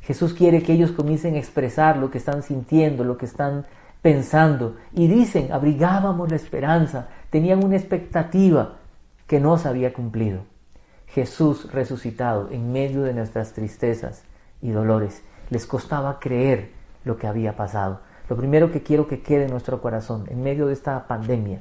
Jesús 0.00 0.32
quiere 0.32 0.62
que 0.62 0.72
ellos 0.72 0.92
comiencen 0.92 1.34
a 1.34 1.38
expresar 1.38 1.98
lo 1.98 2.10
que 2.10 2.18
están 2.18 2.42
sintiendo, 2.42 3.04
lo 3.04 3.18
que 3.18 3.26
están 3.26 3.66
pensando 4.00 4.76
y 4.94 5.08
dicen, 5.08 5.52
abrigábamos 5.52 6.30
la 6.30 6.36
esperanza, 6.36 7.08
tenían 7.28 7.62
una 7.62 7.76
expectativa 7.76 8.78
que 9.26 9.40
no 9.40 9.58
se 9.58 9.68
había 9.68 9.92
cumplido. 9.92 10.51
Jesús 11.12 11.70
resucitado 11.70 12.48
en 12.50 12.72
medio 12.72 13.02
de 13.02 13.12
nuestras 13.12 13.52
tristezas 13.52 14.22
y 14.62 14.70
dolores. 14.70 15.22
Les 15.50 15.66
costaba 15.66 16.18
creer 16.18 16.70
lo 17.04 17.18
que 17.18 17.26
había 17.26 17.54
pasado. 17.54 18.00
Lo 18.30 18.36
primero 18.36 18.72
que 18.72 18.82
quiero 18.82 19.06
que 19.06 19.20
quede 19.20 19.44
en 19.44 19.50
nuestro 19.50 19.82
corazón, 19.82 20.24
en 20.30 20.42
medio 20.42 20.68
de 20.68 20.72
esta 20.72 21.06
pandemia, 21.06 21.60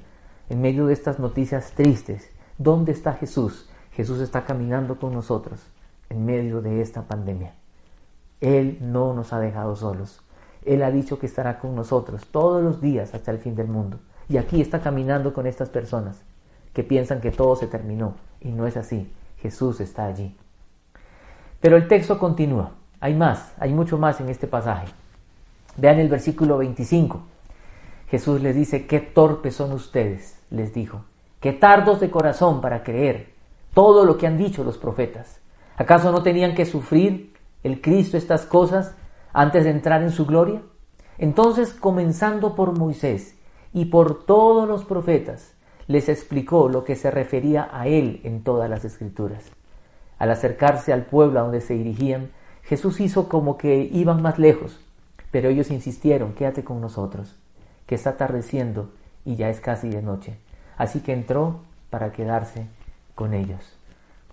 en 0.50 0.62
medio 0.62 0.88
de 0.88 0.94
estas 0.94 1.20
noticias 1.20 1.72
tristes, 1.72 2.30
¿dónde 2.58 2.94
está 2.94 3.14
Jesús? 3.14 3.70
Jesús 3.92 4.22
está 4.22 4.46
caminando 4.46 4.98
con 4.98 5.14
nosotros 5.14 5.60
en 6.10 6.26
medio 6.26 6.62
de 6.62 6.80
esta 6.80 7.02
pandemia. 7.02 7.54
Él 8.40 8.78
no 8.80 9.14
nos 9.14 9.34
ha 9.34 9.42
dejado 9.42 9.76
solos. 9.76 10.22
Él 10.64 10.82
ha 10.82 10.92
dicho 10.92 11.20
que 11.20 11.26
estará 11.26 11.60
con 11.60 11.76
nosotros 11.76 12.26
todos 12.28 12.64
los 12.64 12.80
días 12.80 13.14
hasta 13.14 13.32
el 13.32 13.40
fin 13.40 13.58
del 13.58 13.68
mundo. 13.68 14.00
Y 14.30 14.38
aquí 14.38 14.62
está 14.62 14.80
caminando 14.80 15.34
con 15.34 15.46
estas 15.46 15.68
personas 15.68 16.22
que 16.72 16.84
piensan 16.86 17.20
que 17.20 17.32
todo 17.32 17.58
se 17.58 17.68
terminó. 17.68 18.16
Y 18.40 18.52
no 18.52 18.66
es 18.66 18.78
así. 18.78 19.12
Jesús 19.42 19.80
está 19.80 20.06
allí. 20.06 20.36
Pero 21.60 21.78
el 21.78 21.88
texto 21.88 22.18
continúa. 22.18 22.72
Hay 23.00 23.16
más, 23.16 23.54
hay 23.60 23.74
mucho 23.74 23.98
más 23.98 24.20
en 24.22 24.30
este 24.30 24.48
pasaje. 24.48 24.88
Vean 25.78 26.00
el 26.00 26.10
versículo 26.10 26.58
25. 26.58 27.22
Jesús 28.10 28.42
les 28.42 28.56
dice, 28.56 28.88
qué 28.88 29.00
torpes 29.00 29.56
son 29.56 29.72
ustedes, 29.72 30.38
les 30.50 30.74
dijo, 30.74 31.06
qué 31.40 31.54
tardos 31.54 32.02
de 32.02 32.12
corazón 32.12 32.60
para 32.60 32.84
creer 32.84 33.34
todo 33.74 34.04
lo 34.04 34.18
que 34.18 34.28
han 34.28 34.38
dicho 34.38 34.64
los 34.64 34.78
profetas. 34.78 35.40
¿Acaso 35.78 36.12
no 36.12 36.22
tenían 36.22 36.54
que 36.54 36.66
sufrir 36.66 37.34
el 37.64 37.82
Cristo 37.82 38.18
estas 38.18 38.46
cosas 38.46 38.96
antes 39.32 39.64
de 39.64 39.70
entrar 39.70 40.04
en 40.04 40.12
su 40.12 40.26
gloria? 40.26 40.62
Entonces, 41.18 41.74
comenzando 41.74 42.54
por 42.54 42.78
Moisés 42.78 43.38
y 43.74 43.86
por 43.86 44.26
todos 44.26 44.68
los 44.68 44.84
profetas, 44.84 45.54
les 45.92 46.10
explicó 46.10 46.70
lo 46.70 46.84
que 46.84 46.96
se 46.96 47.12
refería 47.12 47.70
a 47.72 47.88
él 47.88 48.22
en 48.24 48.44
todas 48.44 48.70
las 48.70 48.86
escrituras. 48.86 49.44
Al 50.18 50.32
acercarse 50.32 50.94
al 50.94 51.06
pueblo 51.06 51.40
a 51.40 51.44
donde 51.44 51.62
se 51.62 51.74
dirigían, 51.74 52.32
Jesús 52.64 53.00
hizo 53.00 53.28
como 53.28 53.58
que 53.58 53.90
iban 53.92 54.22
más 54.22 54.40
lejos, 54.40 54.80
pero 55.32 55.50
ellos 55.50 55.70
insistieron, 55.72 56.34
quédate 56.34 56.64
con 56.64 56.80
nosotros, 56.80 57.36
que 57.86 57.96
está 57.96 58.12
atardeciendo 58.12 58.92
y 59.26 59.36
ya 59.36 59.50
es 59.50 59.60
casi 59.60 59.90
de 59.90 60.02
noche. 60.02 60.38
Así 60.78 61.02
que 61.02 61.14
entró 61.14 61.62
para 61.90 62.12
quedarse 62.12 62.68
con 63.16 63.34
ellos. 63.34 63.78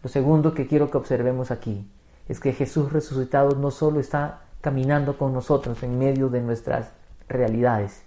Lo 0.03 0.09
segundo 0.09 0.55
que 0.55 0.67
quiero 0.67 0.91
que 0.91 0.99
observemos 0.99 1.51
aquí 1.51 1.91
es 2.29 2.39
que 2.41 2.53
Jesús 2.53 2.93
resucitado 2.93 3.57
no 3.57 3.71
solo 3.71 4.01
está 4.01 4.43
caminando 4.61 5.19
con 5.19 5.33
nosotros 5.33 5.83
en 5.83 5.99
medio 5.99 6.29
de 6.29 6.41
nuestras 6.41 6.93
realidades, 7.29 8.03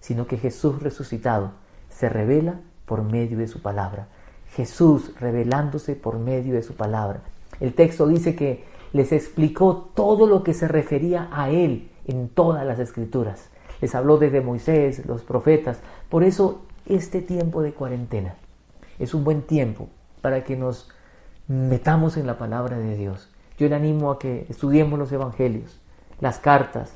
sino 0.00 0.26
que 0.26 0.36
Jesús 0.36 0.82
resucitado 0.82 1.52
se 1.88 2.08
revela 2.08 2.60
por 2.86 3.02
medio 3.02 3.38
de 3.38 3.48
su 3.48 3.60
palabra. 3.62 4.08
Jesús 4.54 5.12
revelándose 5.18 5.94
por 5.94 6.18
medio 6.18 6.54
de 6.54 6.62
su 6.62 6.74
palabra. 6.74 7.20
El 7.60 7.74
texto 7.74 8.06
dice 8.06 8.34
que 8.34 8.64
les 8.92 9.12
explicó 9.12 9.90
todo 9.94 10.26
lo 10.26 10.42
que 10.42 10.54
se 10.54 10.68
refería 10.68 11.28
a 11.32 11.50
Él 11.50 11.90
en 12.06 12.28
todas 12.28 12.66
las 12.66 12.78
escrituras. 12.78 13.48
Les 13.80 13.94
habló 13.94 14.18
desde 14.18 14.40
Moisés, 14.40 15.06
los 15.06 15.22
profetas. 15.22 15.78
Por 16.08 16.22
eso 16.22 16.62
este 16.86 17.22
tiempo 17.22 17.62
de 17.62 17.72
cuarentena 17.72 18.34
es 18.98 19.14
un 19.14 19.24
buen 19.24 19.42
tiempo 19.42 19.88
para 20.20 20.44
que 20.44 20.56
nos 20.56 20.88
metamos 21.48 22.16
en 22.16 22.26
la 22.26 22.38
palabra 22.38 22.78
de 22.78 22.96
Dios. 22.96 23.30
Yo 23.58 23.68
le 23.68 23.74
animo 23.74 24.10
a 24.10 24.18
que 24.18 24.46
estudiemos 24.48 24.98
los 24.98 25.12
evangelios, 25.12 25.80
las 26.20 26.38
cartas. 26.38 26.94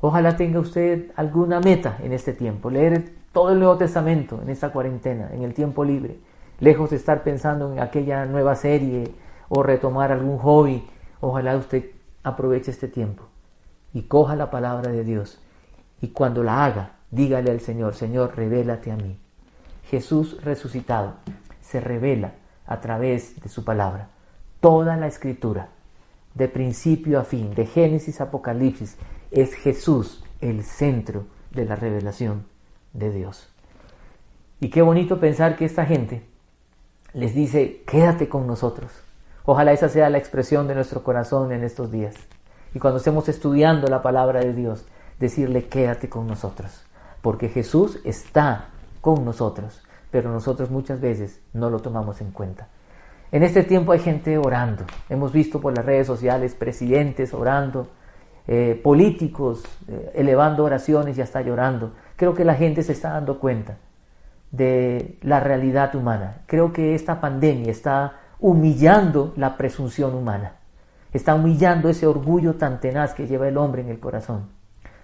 Ojalá 0.00 0.36
tenga 0.36 0.60
usted 0.60 1.10
alguna 1.16 1.60
meta 1.60 1.98
en 2.02 2.12
este 2.12 2.32
tiempo, 2.32 2.70
leer 2.70 3.12
todo 3.32 3.50
el 3.50 3.58
Nuevo 3.58 3.76
Testamento 3.76 4.40
en 4.40 4.48
esta 4.48 4.70
cuarentena, 4.70 5.30
en 5.32 5.42
el 5.42 5.54
tiempo 5.54 5.84
libre, 5.84 6.18
lejos 6.60 6.90
de 6.90 6.96
estar 6.96 7.24
pensando 7.24 7.72
en 7.72 7.80
aquella 7.80 8.24
nueva 8.24 8.54
serie 8.54 9.12
o 9.48 9.62
retomar 9.62 10.12
algún 10.12 10.38
hobby. 10.38 10.88
Ojalá 11.20 11.56
usted 11.56 11.86
aproveche 12.22 12.70
este 12.70 12.86
tiempo 12.86 13.24
y 13.92 14.02
coja 14.02 14.36
la 14.36 14.50
palabra 14.50 14.92
de 14.92 15.02
Dios 15.02 15.40
y 16.00 16.08
cuando 16.08 16.44
la 16.44 16.64
haga, 16.64 16.92
dígale 17.10 17.50
al 17.50 17.60
Señor, 17.60 17.94
Señor, 17.94 18.36
revélate 18.36 18.92
a 18.92 18.96
mí. 18.96 19.18
Jesús 19.90 20.42
resucitado 20.44 21.14
se 21.60 21.80
revela 21.80 22.34
a 22.66 22.80
través 22.80 23.40
de 23.40 23.48
su 23.48 23.64
palabra. 23.64 24.10
Toda 24.60 24.96
la 24.96 25.06
escritura, 25.06 25.68
de 26.34 26.48
principio 26.48 27.18
a 27.18 27.24
fin, 27.24 27.54
de 27.54 27.66
Génesis 27.66 28.20
a 28.20 28.24
Apocalipsis, 28.24 28.96
es 29.30 29.54
Jesús 29.54 30.24
el 30.40 30.64
centro 30.64 31.26
de 31.50 31.64
la 31.64 31.76
revelación 31.76 32.46
de 32.92 33.10
Dios. 33.10 33.48
Y 34.60 34.70
qué 34.70 34.82
bonito 34.82 35.20
pensar 35.20 35.56
que 35.56 35.64
esta 35.64 35.86
gente 35.86 36.26
les 37.12 37.34
dice, 37.34 37.82
quédate 37.86 38.28
con 38.28 38.46
nosotros. 38.46 38.90
Ojalá 39.44 39.72
esa 39.72 39.88
sea 39.88 40.10
la 40.10 40.18
expresión 40.18 40.68
de 40.68 40.74
nuestro 40.74 41.02
corazón 41.02 41.52
en 41.52 41.64
estos 41.64 41.90
días. 41.90 42.14
Y 42.74 42.78
cuando 42.78 42.98
estemos 42.98 43.28
estudiando 43.28 43.88
la 43.88 44.02
palabra 44.02 44.40
de 44.40 44.52
Dios, 44.52 44.84
decirle, 45.18 45.68
quédate 45.68 46.08
con 46.08 46.26
nosotros. 46.26 46.84
Porque 47.22 47.48
Jesús 47.48 47.98
está 48.04 48.68
con 49.00 49.24
nosotros, 49.24 49.80
pero 50.10 50.30
nosotros 50.30 50.70
muchas 50.70 51.00
veces 51.00 51.40
no 51.52 51.70
lo 51.70 51.80
tomamos 51.80 52.20
en 52.20 52.30
cuenta. 52.30 52.68
En 53.30 53.42
este 53.42 53.62
tiempo 53.62 53.92
hay 53.92 54.00
gente 54.00 54.38
orando. 54.38 54.84
Hemos 55.08 55.32
visto 55.32 55.60
por 55.60 55.76
las 55.76 55.84
redes 55.84 56.06
sociales 56.06 56.54
presidentes 56.54 57.34
orando, 57.34 57.88
eh, 58.50 58.80
políticos 58.82 59.62
eh, 59.88 60.12
elevando 60.14 60.64
oraciones 60.64 61.18
y 61.18 61.20
hasta 61.20 61.42
llorando. 61.42 61.92
Creo 62.16 62.32
que 62.32 62.46
la 62.46 62.54
gente 62.54 62.82
se 62.82 62.92
está 62.92 63.10
dando 63.10 63.38
cuenta 63.38 63.76
de 64.50 65.18
la 65.20 65.38
realidad 65.38 65.94
humana. 65.94 66.38
Creo 66.46 66.72
que 66.72 66.94
esta 66.94 67.20
pandemia 67.20 67.70
está 67.70 68.14
humillando 68.40 69.34
la 69.36 69.58
presunción 69.58 70.14
humana. 70.14 70.54
Está 71.12 71.34
humillando 71.34 71.90
ese 71.90 72.06
orgullo 72.06 72.54
tan 72.54 72.80
tenaz 72.80 73.12
que 73.12 73.26
lleva 73.26 73.46
el 73.48 73.58
hombre 73.58 73.82
en 73.82 73.90
el 73.90 74.00
corazón. 74.00 74.48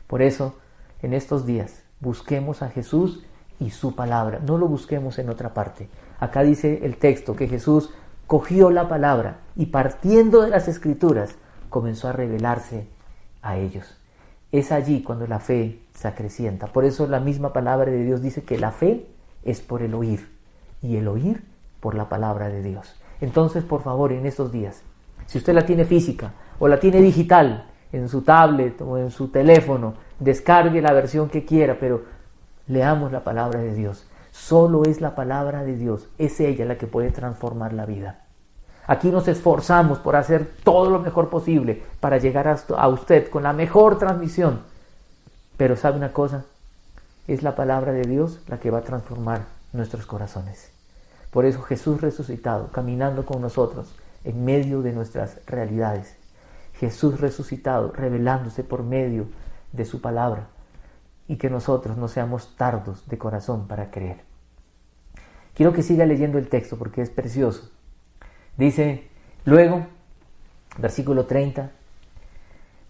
Por 0.07 0.23
eso, 0.23 0.57
en 1.03 1.13
estos 1.13 1.45
días, 1.45 1.83
busquemos 2.01 2.63
a 2.63 2.71
Jesús 2.71 3.27
y 3.61 3.69
su 3.69 3.95
palabra. 3.95 4.39
No 4.39 4.57
lo 4.57 4.69
busquemos 4.69 5.19
en 5.19 5.29
otra 5.29 5.53
parte. 5.53 5.91
Acá 6.19 6.43
dice 6.43 6.81
el 6.83 6.97
texto 6.97 7.37
que 7.37 7.49
Jesús 7.49 7.93
cogió 8.27 8.71
la 8.71 8.89
palabra 8.89 9.41
y 9.55 9.67
partiendo 9.67 10.41
de 10.41 10.49
las 10.49 10.67
escrituras 10.67 11.37
comenzó 11.69 12.09
a 12.09 12.13
revelarse 12.13 12.94
a 13.45 13.57
ellos. 13.59 13.97
Es 14.51 14.73
allí 14.73 15.03
cuando 15.03 15.27
la 15.27 15.39
fe 15.39 15.81
se 15.95 16.09
acrecienta. 16.09 16.67
Por 16.69 16.85
eso 16.85 17.07
la 17.07 17.21
misma 17.21 17.53
palabra 17.53 17.91
de 17.91 18.03
Dios 18.03 18.23
dice 18.23 18.43
que 18.43 18.59
la 18.59 18.73
fe 18.73 19.07
es 19.45 19.61
por 19.61 19.83
el 19.83 19.95
oír 19.95 20.29
y 20.83 20.97
el 20.97 21.07
oír 21.07 21.45
por 21.81 21.95
la 21.95 22.09
palabra 22.09 22.49
de 22.49 22.63
Dios. 22.63 22.97
Entonces, 23.21 23.63
por 23.63 23.83
favor, 23.83 24.13
en 24.13 24.27
estos 24.27 24.51
días, 24.51 24.83
si 25.27 25.39
usted 25.39 25.55
la 25.55 25.67
tiene 25.67 25.85
física 25.85 26.33
o 26.59 26.67
la 26.67 26.81
tiene 26.81 27.01
digital 27.01 27.71
en 27.93 28.09
su 28.09 28.23
tablet 28.23 28.81
o 28.81 28.99
en 28.99 29.11
su 29.11 29.29
teléfono, 29.29 29.95
descargue 30.19 30.83
la 30.83 30.93
versión 30.93 31.29
que 31.29 31.45
quiera, 31.45 31.77
pero 31.79 32.03
leamos 32.67 33.13
la 33.13 33.23
palabra 33.23 33.61
de 33.61 33.75
Dios. 33.75 34.07
Solo 34.31 34.85
es 34.85 35.01
la 35.01 35.15
palabra 35.15 35.63
de 35.63 35.77
Dios, 35.77 36.09
es 36.19 36.41
ella 36.41 36.65
la 36.65 36.77
que 36.77 36.87
puede 36.87 37.11
transformar 37.11 37.73
la 37.73 37.87
vida. 37.87 38.24
Aquí 38.87 39.11
nos 39.11 39.29
esforzamos 39.29 39.99
por 39.99 40.17
hacer 40.17 40.51
todo 40.63 40.91
lo 40.91 41.01
mejor 41.01 41.31
posible 41.31 41.83
para 42.01 42.19
llegar 42.19 42.49
a 42.49 42.89
usted 42.89 43.31
con 43.31 43.43
la 43.43 43.53
mejor 43.53 43.99
transmisión. 43.99 44.61
Pero 45.57 45.77
¿sabe 45.77 45.97
una 45.97 46.13
cosa? 46.13 46.45
Es 47.27 47.43
la 47.43 47.57
palabra 47.57 47.93
de 47.93 48.03
Dios 48.03 48.41
la 48.49 48.59
que 48.59 48.71
va 48.71 48.79
a 48.79 48.83
transformar 48.83 49.47
nuestros 49.73 50.05
corazones. 50.05 50.71
Por 51.31 51.47
eso 51.47 51.63
Jesús 51.63 52.01
resucitado, 52.01 52.69
caminando 52.69 53.25
con 53.25 53.41
nosotros 53.41 53.95
en 54.23 54.45
medio 54.45 54.83
de 54.83 54.93
nuestras 54.93 55.39
realidades. 55.47 56.17
Jesús 56.75 57.21
resucitado, 57.21 57.93
revelándose 57.93 58.65
por 58.65 58.83
medio 58.83 59.27
de 59.73 59.85
su 59.85 60.01
palabra. 60.01 60.49
Y 61.27 61.37
que 61.37 61.49
nosotros 61.49 61.97
no 61.97 62.09
seamos 62.09 62.55
tardos 62.57 63.09
de 63.09 63.17
corazón 63.17 63.67
para 63.67 63.91
creer. 63.91 64.19
Quiero 65.55 65.73
que 65.73 65.83
siga 65.83 66.05
leyendo 66.05 66.37
el 66.37 66.49
texto 66.49 66.77
porque 66.77 67.01
es 67.01 67.11
precioso. 67.11 67.71
Dice, 68.57 69.09
luego, 69.45 69.87
versículo 70.79 71.27
30, 71.27 71.73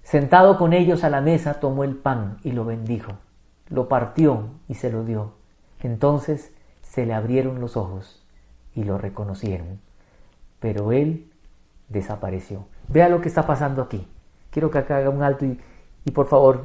sentado 0.02 0.58
con 0.58 0.72
ellos 0.72 1.04
a 1.04 1.10
la 1.10 1.20
mesa, 1.20 1.54
tomó 1.54 1.84
el 1.84 1.96
pan 1.96 2.38
y 2.42 2.52
lo 2.52 2.64
bendijo, 2.64 3.12
lo 3.68 3.88
partió 3.88 4.48
y 4.68 4.74
se 4.74 4.90
lo 4.90 5.04
dio. 5.04 5.32
Entonces 5.80 6.52
se 6.82 7.06
le 7.06 7.14
abrieron 7.14 7.60
los 7.60 7.76
ojos 7.76 8.22
y 8.74 8.84
lo 8.84 8.98
reconocieron, 8.98 9.80
pero 10.60 10.92
él 10.92 11.30
desapareció. 11.88 12.66
Vea 12.88 13.08
lo 13.08 13.20
que 13.20 13.28
está 13.28 13.46
pasando 13.46 13.82
aquí. 13.82 14.06
Quiero 14.50 14.70
que 14.70 14.78
acá 14.78 14.98
haga 14.98 15.10
un 15.10 15.22
alto 15.22 15.46
y, 15.46 15.58
y 16.04 16.10
por 16.10 16.26
favor 16.26 16.64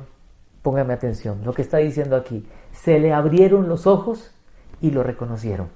póngame 0.62 0.94
atención. 0.94 1.42
Lo 1.46 1.54
que 1.54 1.62
está 1.62 1.78
diciendo 1.78 2.18
aquí, 2.18 2.46
se 2.74 3.00
le 3.00 3.14
abrieron 3.14 3.70
los 3.70 3.88
ojos 3.88 4.32
y 4.82 4.92
lo 4.92 5.04
reconocieron. 5.04 5.70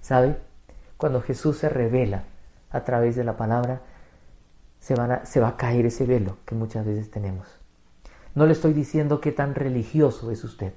¿Sabe? 0.00 0.36
Cuando 0.96 1.20
Jesús 1.22 1.58
se 1.58 1.68
revela 1.68 2.24
a 2.70 2.84
través 2.84 3.16
de 3.16 3.24
la 3.24 3.36
palabra, 3.36 3.82
se, 4.78 4.94
se 5.24 5.40
va 5.40 5.48
a 5.48 5.56
caer 5.56 5.86
ese 5.86 6.06
velo 6.06 6.38
que 6.44 6.54
muchas 6.54 6.84
veces 6.86 7.10
tenemos. 7.10 7.46
No 8.34 8.46
le 8.46 8.52
estoy 8.52 8.72
diciendo 8.72 9.20
qué 9.20 9.32
tan 9.32 9.54
religioso 9.54 10.30
es 10.30 10.44
usted. 10.44 10.74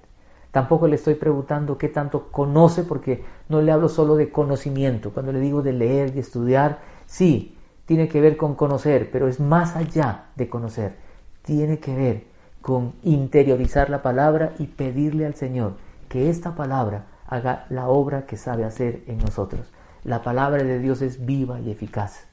Tampoco 0.51 0.87
le 0.87 0.95
estoy 0.95 1.15
preguntando 1.15 1.77
qué 1.77 1.89
tanto 1.89 2.31
conoce, 2.31 2.83
porque 2.83 3.23
no 3.49 3.61
le 3.61 3.71
hablo 3.71 3.89
solo 3.89 4.15
de 4.15 4.31
conocimiento. 4.31 5.11
Cuando 5.11 5.31
le 5.31 5.39
digo 5.39 5.61
de 5.61 5.73
leer 5.73 6.15
y 6.15 6.19
estudiar, 6.19 6.79
sí, 7.05 7.57
tiene 7.85 8.07
que 8.07 8.21
ver 8.21 8.37
con 8.37 8.55
conocer, 8.55 9.09
pero 9.11 9.27
es 9.27 9.39
más 9.39 9.75
allá 9.75 10.25
de 10.35 10.49
conocer. 10.49 10.95
Tiene 11.43 11.79
que 11.79 11.95
ver 11.95 12.23
con 12.61 12.93
interiorizar 13.03 13.89
la 13.89 14.01
palabra 14.01 14.53
y 14.57 14.67
pedirle 14.67 15.25
al 15.25 15.35
Señor 15.35 15.73
que 16.07 16.29
esta 16.29 16.55
palabra 16.55 17.05
haga 17.27 17.65
la 17.69 17.87
obra 17.87 18.25
que 18.25 18.37
sabe 18.37 18.65
hacer 18.65 19.03
en 19.07 19.19
nosotros. 19.19 19.71
La 20.03 20.21
palabra 20.23 20.63
de 20.63 20.79
Dios 20.79 21.01
es 21.01 21.25
viva 21.25 21.59
y 21.59 21.71
eficaz 21.71 22.25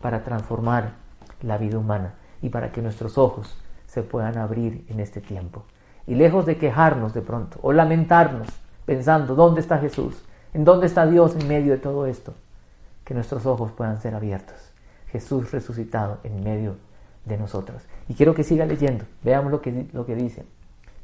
para 0.00 0.24
transformar 0.24 0.94
la 1.42 1.58
vida 1.58 1.78
humana 1.78 2.14
y 2.42 2.48
para 2.48 2.72
que 2.72 2.82
nuestros 2.82 3.18
ojos 3.18 3.56
se 3.86 4.02
puedan 4.02 4.36
abrir 4.36 4.84
en 4.88 4.98
este 4.98 5.20
tiempo. 5.20 5.64
Y 6.06 6.16
lejos 6.16 6.44
de 6.44 6.56
quejarnos 6.56 7.14
de 7.14 7.22
pronto 7.22 7.58
o 7.62 7.72
lamentarnos 7.72 8.48
pensando, 8.84 9.34
¿dónde 9.34 9.60
está 9.60 9.78
Jesús? 9.78 10.22
¿En 10.52 10.64
dónde 10.64 10.86
está 10.86 11.06
Dios 11.06 11.36
en 11.36 11.46
medio 11.46 11.72
de 11.72 11.78
todo 11.78 12.06
esto? 12.06 12.34
Que 13.04 13.14
nuestros 13.14 13.46
ojos 13.46 13.72
puedan 13.72 14.00
ser 14.00 14.14
abiertos. 14.14 14.56
Jesús 15.08 15.52
resucitado 15.52 16.18
en 16.24 16.42
medio 16.42 16.76
de 17.24 17.38
nosotros. 17.38 17.82
Y 18.08 18.14
quiero 18.14 18.34
que 18.34 18.42
siga 18.42 18.66
leyendo. 18.66 19.04
Veamos 19.22 19.52
lo 19.52 19.60
que, 19.60 19.88
lo 19.92 20.04
que 20.04 20.16
dice. 20.16 20.44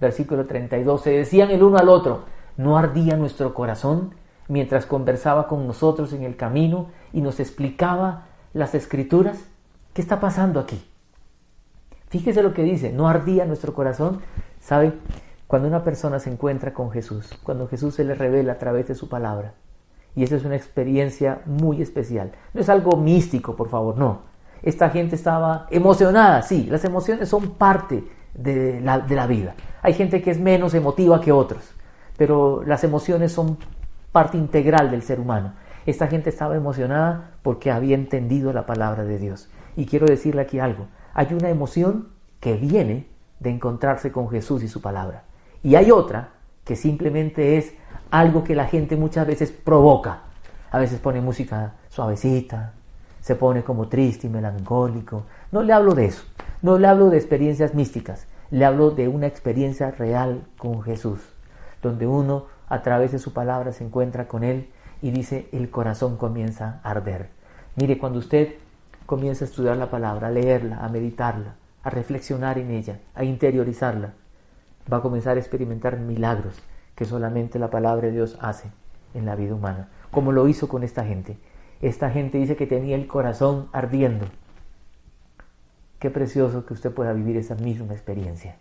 Versículo 0.00 0.46
32. 0.46 1.02
Se 1.02 1.10
decían 1.10 1.50
el 1.50 1.62
uno 1.62 1.78
al 1.78 1.88
otro, 1.88 2.24
¿no 2.56 2.76
ardía 2.76 3.16
nuestro 3.16 3.54
corazón 3.54 4.14
mientras 4.50 4.84
conversaba 4.84 5.46
con 5.46 5.66
nosotros 5.66 6.12
en 6.12 6.24
el 6.24 6.36
camino 6.36 6.88
y 7.12 7.22
nos 7.22 7.40
explicaba 7.40 8.26
las 8.52 8.74
escrituras? 8.74 9.38
¿Qué 9.94 10.02
está 10.02 10.20
pasando 10.20 10.60
aquí? 10.60 10.84
Fíjese 12.08 12.42
lo 12.42 12.52
que 12.52 12.64
dice, 12.64 12.92
no 12.92 13.08
ardía 13.08 13.46
nuestro 13.46 13.72
corazón. 13.72 14.20
¿Sabe? 14.60 14.92
Cuando 15.46 15.68
una 15.68 15.82
persona 15.84 16.18
se 16.18 16.30
encuentra 16.30 16.74
con 16.74 16.90
Jesús, 16.90 17.30
cuando 17.42 17.66
Jesús 17.68 17.94
se 17.94 18.04
le 18.04 18.14
revela 18.14 18.52
a 18.52 18.58
través 18.58 18.88
de 18.88 18.94
su 18.94 19.08
palabra, 19.08 19.54
y 20.14 20.24
esa 20.24 20.36
es 20.36 20.44
una 20.44 20.56
experiencia 20.56 21.40
muy 21.46 21.80
especial. 21.80 22.32
No 22.52 22.60
es 22.60 22.68
algo 22.68 22.96
místico, 22.96 23.56
por 23.56 23.68
favor, 23.68 23.96
no. 23.96 24.22
Esta 24.62 24.90
gente 24.90 25.14
estaba 25.14 25.66
emocionada, 25.70 26.42
sí, 26.42 26.66
las 26.70 26.84
emociones 26.84 27.28
son 27.28 27.52
parte 27.52 28.04
de 28.34 28.80
la, 28.80 28.98
de 28.98 29.14
la 29.16 29.26
vida. 29.26 29.54
Hay 29.82 29.94
gente 29.94 30.20
que 30.20 30.30
es 30.30 30.38
menos 30.38 30.74
emotiva 30.74 31.20
que 31.20 31.32
otros, 31.32 31.72
pero 32.16 32.62
las 32.64 32.84
emociones 32.84 33.32
son 33.32 33.56
parte 34.12 34.36
integral 34.36 34.90
del 34.90 35.02
ser 35.02 35.20
humano. 35.20 35.54
Esta 35.86 36.08
gente 36.08 36.30
estaba 36.30 36.56
emocionada 36.56 37.32
porque 37.42 37.70
había 37.70 37.94
entendido 37.94 38.52
la 38.52 38.66
palabra 38.66 39.04
de 39.04 39.18
Dios. 39.18 39.48
Y 39.76 39.86
quiero 39.86 40.06
decirle 40.06 40.42
aquí 40.42 40.58
algo, 40.58 40.88
hay 41.14 41.32
una 41.32 41.48
emoción 41.48 42.08
que 42.40 42.54
viene 42.56 43.06
de 43.38 43.50
encontrarse 43.50 44.12
con 44.12 44.28
Jesús 44.28 44.62
y 44.62 44.68
su 44.68 44.80
palabra. 44.80 45.24
Y 45.62 45.74
hay 45.74 45.90
otra 45.90 46.30
que 46.64 46.76
simplemente 46.76 47.56
es 47.56 47.74
algo 48.10 48.44
que 48.44 48.54
la 48.54 48.66
gente 48.66 48.96
muchas 48.96 49.26
veces 49.26 49.50
provoca. 49.52 50.22
A 50.70 50.78
veces 50.78 51.00
pone 51.00 51.20
música 51.20 51.74
suavecita, 51.88 52.74
se 53.20 53.34
pone 53.34 53.62
como 53.62 53.88
triste 53.88 54.26
y 54.26 54.30
melancólico. 54.30 55.24
No 55.52 55.62
le 55.62 55.72
hablo 55.72 55.94
de 55.94 56.06
eso, 56.06 56.24
no 56.62 56.78
le 56.78 56.86
hablo 56.86 57.10
de 57.10 57.16
experiencias 57.16 57.74
místicas, 57.74 58.26
le 58.50 58.64
hablo 58.64 58.90
de 58.90 59.08
una 59.08 59.26
experiencia 59.26 59.90
real 59.90 60.44
con 60.58 60.82
Jesús, 60.82 61.20
donde 61.82 62.06
uno 62.06 62.46
a 62.70 62.80
través 62.82 63.12
de 63.12 63.18
su 63.18 63.34
palabra 63.34 63.72
se 63.72 63.84
encuentra 63.84 64.26
con 64.26 64.44
Él 64.44 64.70
y 65.02 65.10
dice 65.10 65.48
el 65.52 65.70
corazón 65.70 66.16
comienza 66.16 66.80
a 66.82 66.92
arder. 66.92 67.28
Mire, 67.76 67.98
cuando 67.98 68.18
usted 68.18 68.54
comienza 69.06 69.44
a 69.44 69.48
estudiar 69.48 69.76
la 69.76 69.90
palabra, 69.90 70.28
a 70.28 70.30
leerla, 70.30 70.78
a 70.78 70.88
meditarla, 70.88 71.56
a 71.82 71.90
reflexionar 71.90 72.58
en 72.58 72.70
ella, 72.70 73.00
a 73.14 73.24
interiorizarla, 73.24 74.12
va 74.90 74.98
a 74.98 75.02
comenzar 75.02 75.36
a 75.36 75.40
experimentar 75.40 75.98
milagros 75.98 76.62
que 76.94 77.04
solamente 77.04 77.58
la 77.58 77.70
palabra 77.70 78.06
de 78.06 78.12
Dios 78.12 78.38
hace 78.40 78.70
en 79.14 79.26
la 79.26 79.34
vida 79.34 79.54
humana, 79.54 79.88
como 80.10 80.32
lo 80.32 80.46
hizo 80.46 80.68
con 80.68 80.84
esta 80.84 81.04
gente. 81.04 81.36
Esta 81.82 82.10
gente 82.10 82.38
dice 82.38 82.56
que 82.56 82.66
tenía 82.66 82.94
el 82.94 83.06
corazón 83.06 83.68
ardiendo. 83.72 84.26
Qué 85.98 86.10
precioso 86.10 86.66
que 86.66 86.74
usted 86.74 86.92
pueda 86.92 87.12
vivir 87.12 87.36
esa 87.36 87.56
misma 87.56 87.94
experiencia. 87.94 88.56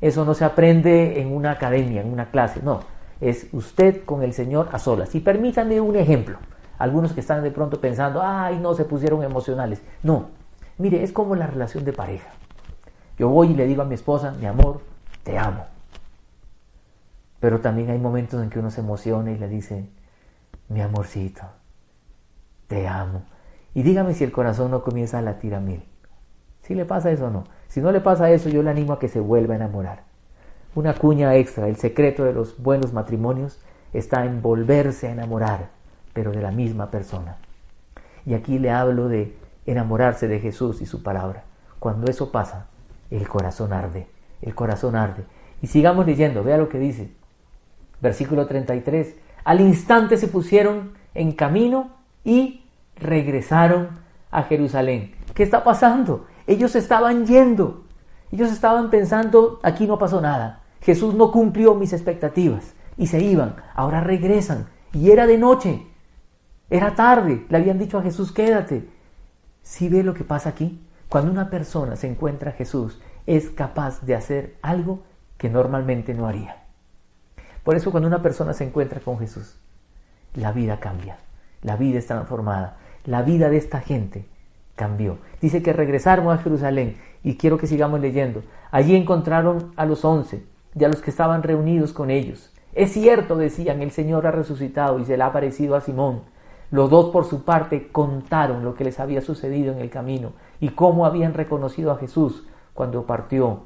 Eso 0.00 0.24
no 0.24 0.34
se 0.34 0.44
aprende 0.44 1.20
en 1.20 1.32
una 1.32 1.52
academia, 1.52 2.00
en 2.00 2.12
una 2.12 2.30
clase, 2.30 2.60
no. 2.62 2.80
Es 3.22 3.46
usted 3.52 4.04
con 4.04 4.24
el 4.24 4.32
Señor 4.32 4.68
a 4.72 4.80
solas. 4.80 5.14
Y 5.14 5.20
permítanme 5.20 5.80
un 5.80 5.94
ejemplo. 5.94 6.38
Algunos 6.76 7.12
que 7.12 7.20
están 7.20 7.44
de 7.44 7.52
pronto 7.52 7.80
pensando, 7.80 8.20
ay, 8.20 8.58
no, 8.58 8.74
se 8.74 8.84
pusieron 8.84 9.22
emocionales. 9.22 9.80
No, 10.02 10.30
mire, 10.76 11.04
es 11.04 11.12
como 11.12 11.36
la 11.36 11.46
relación 11.46 11.84
de 11.84 11.92
pareja. 11.92 12.30
Yo 13.16 13.28
voy 13.28 13.52
y 13.52 13.54
le 13.54 13.68
digo 13.68 13.82
a 13.82 13.84
mi 13.84 13.94
esposa, 13.94 14.32
mi 14.32 14.46
amor, 14.46 14.80
te 15.22 15.38
amo. 15.38 15.66
Pero 17.38 17.60
también 17.60 17.90
hay 17.90 17.98
momentos 17.98 18.42
en 18.42 18.50
que 18.50 18.58
uno 18.58 18.72
se 18.72 18.80
emociona 18.80 19.30
y 19.30 19.38
le 19.38 19.48
dice, 19.48 19.88
mi 20.68 20.80
amorcito, 20.80 21.42
te 22.66 22.88
amo. 22.88 23.22
Y 23.72 23.84
dígame 23.84 24.14
si 24.14 24.24
el 24.24 24.32
corazón 24.32 24.72
no 24.72 24.82
comienza 24.82 25.18
a 25.18 25.22
latir 25.22 25.54
a 25.54 25.60
mil. 25.60 25.84
Si 26.62 26.74
le 26.74 26.84
pasa 26.84 27.12
eso 27.12 27.26
o 27.26 27.30
no. 27.30 27.44
Si 27.68 27.80
no 27.80 27.92
le 27.92 28.00
pasa 28.00 28.32
eso, 28.32 28.48
yo 28.48 28.64
le 28.64 28.70
animo 28.70 28.94
a 28.94 28.98
que 28.98 29.06
se 29.06 29.20
vuelva 29.20 29.54
a 29.54 29.58
enamorar. 29.58 30.11
Una 30.74 30.94
cuña 30.94 31.34
extra, 31.36 31.68
el 31.68 31.76
secreto 31.76 32.24
de 32.24 32.32
los 32.32 32.56
buenos 32.62 32.94
matrimonios 32.94 33.60
está 33.92 34.24
en 34.24 34.40
volverse 34.40 35.06
a 35.06 35.12
enamorar, 35.12 35.68
pero 36.14 36.32
de 36.32 36.40
la 36.40 36.50
misma 36.50 36.90
persona. 36.90 37.36
Y 38.24 38.32
aquí 38.32 38.58
le 38.58 38.70
hablo 38.70 39.08
de 39.08 39.36
enamorarse 39.66 40.28
de 40.28 40.40
Jesús 40.40 40.80
y 40.80 40.86
su 40.86 41.02
palabra. 41.02 41.44
Cuando 41.78 42.10
eso 42.10 42.32
pasa, 42.32 42.68
el 43.10 43.28
corazón 43.28 43.74
arde, 43.74 44.06
el 44.40 44.54
corazón 44.54 44.96
arde. 44.96 45.24
Y 45.60 45.66
sigamos 45.66 46.06
leyendo, 46.06 46.42
vea 46.42 46.56
lo 46.56 46.70
que 46.70 46.78
dice. 46.78 47.12
Versículo 48.00 48.46
33. 48.46 49.14
Al 49.44 49.60
instante 49.60 50.16
se 50.16 50.28
pusieron 50.28 50.94
en 51.12 51.32
camino 51.32 51.90
y 52.24 52.64
regresaron 52.96 54.00
a 54.30 54.44
Jerusalén. 54.44 55.16
¿Qué 55.34 55.42
está 55.42 55.64
pasando? 55.64 56.26
Ellos 56.46 56.74
estaban 56.76 57.26
yendo. 57.26 57.84
Ellos 58.30 58.50
estaban 58.50 58.88
pensando, 58.88 59.60
aquí 59.62 59.86
no 59.86 59.98
pasó 59.98 60.22
nada. 60.22 60.61
Jesús 60.82 61.14
no 61.14 61.30
cumplió 61.30 61.74
mis 61.74 61.92
expectativas. 61.92 62.74
Y 62.96 63.06
se 63.06 63.20
iban. 63.20 63.56
Ahora 63.74 64.00
regresan. 64.00 64.66
Y 64.92 65.10
era 65.10 65.26
de 65.26 65.38
noche. 65.38 65.86
Era 66.68 66.94
tarde. 66.94 67.46
Le 67.48 67.56
habían 67.56 67.78
dicho 67.78 67.98
a 67.98 68.02
Jesús, 68.02 68.32
quédate. 68.32 68.88
¿Sí 69.62 69.88
ve 69.88 70.02
lo 70.02 70.14
que 70.14 70.24
pasa 70.24 70.50
aquí? 70.50 70.84
Cuando 71.08 71.30
una 71.30 71.50
persona 71.50 71.96
se 71.96 72.08
encuentra 72.08 72.50
a 72.50 72.54
Jesús, 72.54 73.00
es 73.26 73.50
capaz 73.50 74.02
de 74.02 74.14
hacer 74.14 74.56
algo 74.62 75.02
que 75.38 75.48
normalmente 75.48 76.14
no 76.14 76.26
haría. 76.26 76.62
Por 77.62 77.76
eso 77.76 77.90
cuando 77.90 78.08
una 78.08 78.22
persona 78.22 78.52
se 78.52 78.64
encuentra 78.64 79.00
con 79.00 79.18
Jesús, 79.18 79.56
la 80.34 80.52
vida 80.52 80.80
cambia, 80.80 81.18
la 81.62 81.76
vida 81.76 81.98
es 81.98 82.06
transformada, 82.06 82.78
la 83.04 83.22
vida 83.22 83.50
de 83.50 83.58
esta 83.58 83.80
gente 83.80 84.26
cambió. 84.74 85.18
Dice 85.40 85.62
que 85.62 85.72
regresaron 85.72 86.28
a 86.30 86.38
Jerusalén 86.38 86.96
y 87.22 87.36
quiero 87.36 87.58
que 87.58 87.66
sigamos 87.68 88.00
leyendo. 88.00 88.42
Allí 88.70 88.96
encontraron 88.96 89.72
a 89.76 89.84
los 89.84 90.04
once 90.04 90.44
y 90.74 90.84
a 90.84 90.88
los 90.88 91.00
que 91.00 91.10
estaban 91.10 91.42
reunidos 91.42 91.92
con 91.92 92.10
ellos. 92.10 92.52
Es 92.74 92.92
cierto, 92.92 93.36
decían, 93.36 93.82
el 93.82 93.90
Señor 93.90 94.26
ha 94.26 94.30
resucitado 94.30 94.98
y 94.98 95.04
se 95.04 95.16
le 95.16 95.22
ha 95.22 95.26
aparecido 95.26 95.76
a 95.76 95.80
Simón. 95.80 96.22
Los 96.70 96.88
dos 96.88 97.10
por 97.10 97.26
su 97.26 97.44
parte 97.44 97.88
contaron 97.92 98.64
lo 98.64 98.74
que 98.74 98.84
les 98.84 98.98
había 98.98 99.20
sucedido 99.20 99.72
en 99.72 99.80
el 99.80 99.90
camino 99.90 100.32
y 100.58 100.70
cómo 100.70 101.04
habían 101.04 101.34
reconocido 101.34 101.90
a 101.90 101.98
Jesús 101.98 102.46
cuando 102.72 103.04
partió 103.04 103.64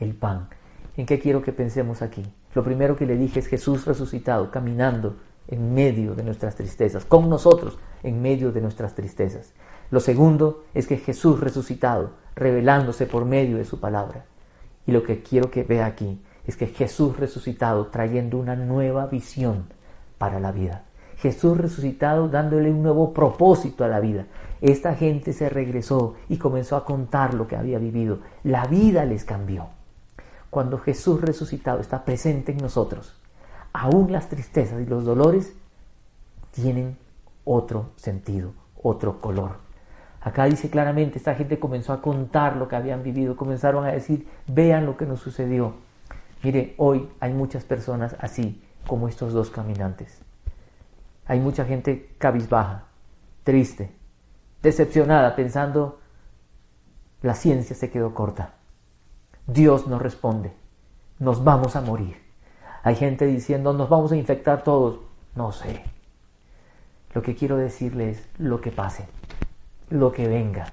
el 0.00 0.14
pan. 0.14 0.48
¿En 0.96 1.06
qué 1.06 1.18
quiero 1.18 1.40
que 1.40 1.52
pensemos 1.52 2.02
aquí? 2.02 2.22
Lo 2.54 2.62
primero 2.62 2.94
que 2.96 3.06
le 3.06 3.16
dije 3.16 3.40
es 3.40 3.46
Jesús 3.46 3.86
resucitado, 3.86 4.50
caminando 4.50 5.16
en 5.48 5.72
medio 5.72 6.14
de 6.14 6.22
nuestras 6.22 6.56
tristezas, 6.56 7.06
con 7.06 7.30
nosotros 7.30 7.78
en 8.02 8.20
medio 8.20 8.52
de 8.52 8.60
nuestras 8.60 8.94
tristezas. 8.94 9.54
Lo 9.90 10.00
segundo 10.00 10.64
es 10.74 10.86
que 10.86 10.98
Jesús 10.98 11.40
resucitado, 11.40 12.10
revelándose 12.36 13.06
por 13.06 13.24
medio 13.24 13.56
de 13.56 13.64
su 13.64 13.80
palabra. 13.80 14.26
Y 14.90 14.92
lo 14.92 15.04
que 15.04 15.22
quiero 15.22 15.52
que 15.52 15.62
vea 15.62 15.86
aquí 15.86 16.20
es 16.44 16.56
que 16.56 16.66
Jesús 16.66 17.16
resucitado 17.16 17.86
trayendo 17.86 18.38
una 18.38 18.56
nueva 18.56 19.06
visión 19.06 19.66
para 20.18 20.40
la 20.40 20.50
vida. 20.50 20.82
Jesús 21.18 21.56
resucitado 21.56 22.28
dándole 22.28 22.72
un 22.72 22.82
nuevo 22.82 23.14
propósito 23.14 23.84
a 23.84 23.86
la 23.86 24.00
vida. 24.00 24.26
Esta 24.60 24.96
gente 24.96 25.32
se 25.32 25.48
regresó 25.48 26.16
y 26.28 26.38
comenzó 26.38 26.74
a 26.74 26.84
contar 26.84 27.34
lo 27.34 27.46
que 27.46 27.54
había 27.54 27.78
vivido. 27.78 28.18
La 28.42 28.66
vida 28.66 29.04
les 29.04 29.22
cambió. 29.22 29.68
Cuando 30.50 30.76
Jesús 30.78 31.20
resucitado 31.20 31.78
está 31.78 32.04
presente 32.04 32.50
en 32.50 32.58
nosotros, 32.58 33.14
aún 33.72 34.10
las 34.10 34.28
tristezas 34.28 34.82
y 34.82 34.86
los 34.86 35.04
dolores 35.04 35.52
tienen 36.50 36.96
otro 37.44 37.90
sentido, 37.94 38.54
otro 38.82 39.20
color. 39.20 39.69
Acá 40.20 40.44
dice 40.44 40.68
claramente, 40.68 41.18
esta 41.18 41.34
gente 41.34 41.58
comenzó 41.58 41.92
a 41.92 42.02
contar 42.02 42.56
lo 42.56 42.68
que 42.68 42.76
habían 42.76 43.02
vivido, 43.02 43.36
comenzaron 43.36 43.84
a 43.86 43.92
decir, 43.92 44.28
vean 44.46 44.84
lo 44.84 44.96
que 44.96 45.06
nos 45.06 45.20
sucedió. 45.20 45.74
Mire, 46.42 46.74
hoy 46.76 47.08
hay 47.20 47.32
muchas 47.32 47.64
personas 47.64 48.16
así 48.20 48.62
como 48.86 49.08
estos 49.08 49.32
dos 49.32 49.50
caminantes. 49.50 50.20
Hay 51.26 51.40
mucha 51.40 51.64
gente 51.64 52.14
cabizbaja, 52.18 52.84
triste, 53.44 53.92
decepcionada, 54.62 55.36
pensando, 55.36 56.00
la 57.22 57.34
ciencia 57.34 57.76
se 57.76 57.90
quedó 57.90 58.14
corta. 58.14 58.54
Dios 59.46 59.86
no 59.86 59.98
responde, 59.98 60.52
nos 61.18 61.44
vamos 61.44 61.76
a 61.76 61.80
morir. 61.80 62.16
Hay 62.82 62.96
gente 62.96 63.26
diciendo, 63.26 63.72
nos 63.72 63.88
vamos 63.88 64.12
a 64.12 64.16
infectar 64.16 64.64
todos. 64.64 65.00
No 65.34 65.52
sé. 65.52 65.82
Lo 67.14 67.22
que 67.22 67.34
quiero 67.34 67.56
decirles 67.56 68.18
es 68.18 68.28
lo 68.38 68.60
que 68.60 68.70
pase, 68.70 69.06
lo 69.90 70.12
que 70.12 70.28
venga. 70.28 70.72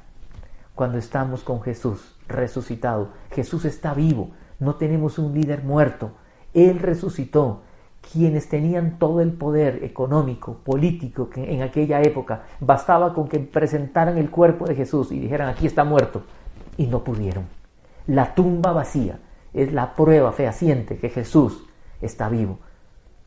Cuando 0.76 0.98
estamos 0.98 1.44
con 1.44 1.62
Jesús 1.62 2.16
resucitado, 2.28 3.10
Jesús 3.32 3.66
está 3.66 3.94
vivo, 3.94 4.32
no 4.60 4.76
tenemos 4.76 5.18
un 5.18 5.34
líder 5.34 5.64
muerto. 5.64 6.12
Él 6.54 6.80
resucitó, 6.80 7.64
quienes 8.12 8.48
tenían 8.48 9.00
todo 9.00 9.22
el 9.22 9.34
poder 9.34 9.84
económico, 9.84 10.60
político 10.64 11.30
que 11.30 11.54
en 11.54 11.62
aquella 11.62 12.02
época, 12.02 12.44
bastaba 12.60 13.14
con 13.14 13.28
que 13.28 13.40
presentaran 13.40 14.18
el 14.18 14.30
cuerpo 14.30 14.66
de 14.66 14.76
Jesús 14.76 15.12
y 15.12 15.20
dijeran 15.20 15.50
aquí 15.50 15.68
está 15.68 15.84
muerto, 15.84 16.24
y 16.78 16.88
no 16.88 17.04
pudieron. 17.04 17.46
La 18.06 18.34
tumba 18.34 18.72
vacía 18.72 19.20
es 19.54 19.74
la 19.74 19.96
prueba 19.96 20.32
fehaciente 20.32 20.98
que 20.98 21.10
Jesús 21.10 21.66
está 22.02 22.30
vivo. 22.30 22.60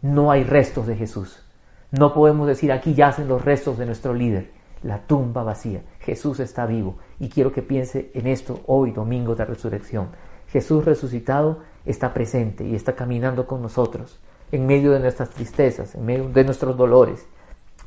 No 0.03 0.31
hay 0.31 0.45
restos 0.45 0.87
de 0.87 0.97
Jesús. 0.97 1.45
No 1.91 2.15
podemos 2.15 2.47
decir 2.47 2.73
aquí 2.73 2.95
yacen 2.95 3.29
los 3.29 3.45
restos 3.45 3.77
de 3.77 3.87
nuestro 3.87 4.15
líder. 4.15 4.60
La 4.83 5.07
tumba 5.07 5.43
vacía. 5.43 5.83
Jesús 6.01 6.41
está 6.41 6.67
vivo. 6.67 6.97
Y 7.19 7.29
quiero 7.29 7.53
que 7.53 7.63
piense 7.63 8.11
en 8.15 8.27
esto 8.27 8.61
hoy, 8.67 8.93
domingo 8.93 9.35
de 9.35 9.45
resurrección. 9.45 10.09
Jesús 10.49 10.85
resucitado 10.85 11.59
está 11.85 12.13
presente 12.13 12.65
y 12.65 12.75
está 12.75 12.95
caminando 12.95 13.47
con 13.47 13.63
nosotros 13.63 14.21
en 14.53 14.67
medio 14.67 14.93
de 14.93 15.01
nuestras 15.01 15.31
tristezas, 15.31 15.95
en 15.95 16.05
medio 16.05 16.29
de 16.29 16.45
nuestros 16.45 16.77
dolores, 16.77 17.27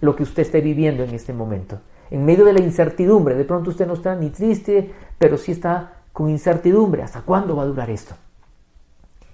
lo 0.02 0.16
que 0.16 0.24
usted 0.24 0.44
esté 0.44 0.62
viviendo 0.62 1.04
en 1.04 1.14
este 1.14 1.34
momento. 1.34 1.80
En 2.10 2.26
medio 2.26 2.46
de 2.46 2.54
la 2.54 2.62
incertidumbre, 2.62 3.36
de 3.36 3.44
pronto 3.44 3.72
usted 3.72 3.88
no 3.88 3.94
está 3.94 4.16
ni 4.16 4.30
triste, 4.30 4.94
pero 5.18 5.38
sí 5.38 5.52
está 5.54 6.04
con 6.12 6.30
incertidumbre. 6.30 7.04
¿Hasta 7.04 7.22
cuándo 7.22 7.56
va 7.56 7.64
a 7.64 7.68
durar 7.68 7.90
esto? 7.90 8.16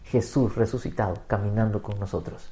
Jesús 0.06 0.56
resucitado, 0.56 1.16
caminando 1.28 1.84
con 1.84 2.00
nosotros. 2.00 2.52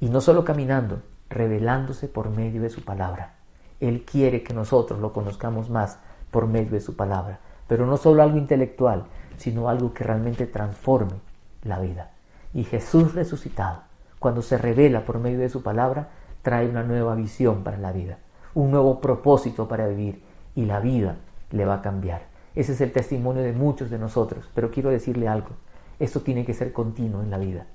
Y 0.00 0.08
no 0.08 0.20
solo 0.20 0.44
caminando, 0.44 1.00
revelándose 1.30 2.08
por 2.08 2.30
medio 2.30 2.60
de 2.62 2.70
su 2.70 2.84
palabra. 2.84 3.33
Él 3.80 4.04
quiere 4.04 4.42
que 4.42 4.54
nosotros 4.54 5.00
lo 5.00 5.12
conozcamos 5.12 5.70
más 5.70 5.98
por 6.30 6.46
medio 6.46 6.72
de 6.72 6.80
su 6.80 6.96
palabra. 6.96 7.40
Pero 7.68 7.86
no 7.86 7.96
solo 7.96 8.22
algo 8.22 8.38
intelectual, 8.38 9.04
sino 9.36 9.68
algo 9.68 9.94
que 9.94 10.04
realmente 10.04 10.46
transforme 10.46 11.14
la 11.62 11.78
vida. 11.78 12.10
Y 12.52 12.64
Jesús 12.64 13.14
resucitado, 13.14 13.82
cuando 14.18 14.42
se 14.42 14.58
revela 14.58 15.04
por 15.04 15.18
medio 15.18 15.38
de 15.38 15.48
su 15.48 15.62
palabra, 15.62 16.08
trae 16.42 16.68
una 16.68 16.82
nueva 16.82 17.14
visión 17.14 17.64
para 17.64 17.78
la 17.78 17.90
vida, 17.90 18.18
un 18.54 18.70
nuevo 18.70 19.00
propósito 19.00 19.66
para 19.66 19.88
vivir 19.88 20.22
y 20.54 20.66
la 20.66 20.78
vida 20.78 21.16
le 21.50 21.64
va 21.64 21.74
a 21.74 21.82
cambiar. 21.82 22.22
Ese 22.54 22.72
es 22.72 22.80
el 22.80 22.92
testimonio 22.92 23.42
de 23.42 23.52
muchos 23.52 23.90
de 23.90 23.98
nosotros, 23.98 24.48
pero 24.54 24.70
quiero 24.70 24.90
decirle 24.90 25.26
algo, 25.26 25.50
esto 25.98 26.20
tiene 26.20 26.44
que 26.44 26.54
ser 26.54 26.72
continuo 26.72 27.22
en 27.22 27.30
la 27.30 27.38
vida. 27.38 27.66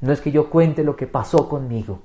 No 0.00 0.12
es 0.12 0.20
que 0.20 0.32
yo 0.32 0.50
cuente 0.50 0.82
lo 0.82 0.96
que 0.96 1.06
pasó 1.06 1.48
conmigo, 1.48 2.00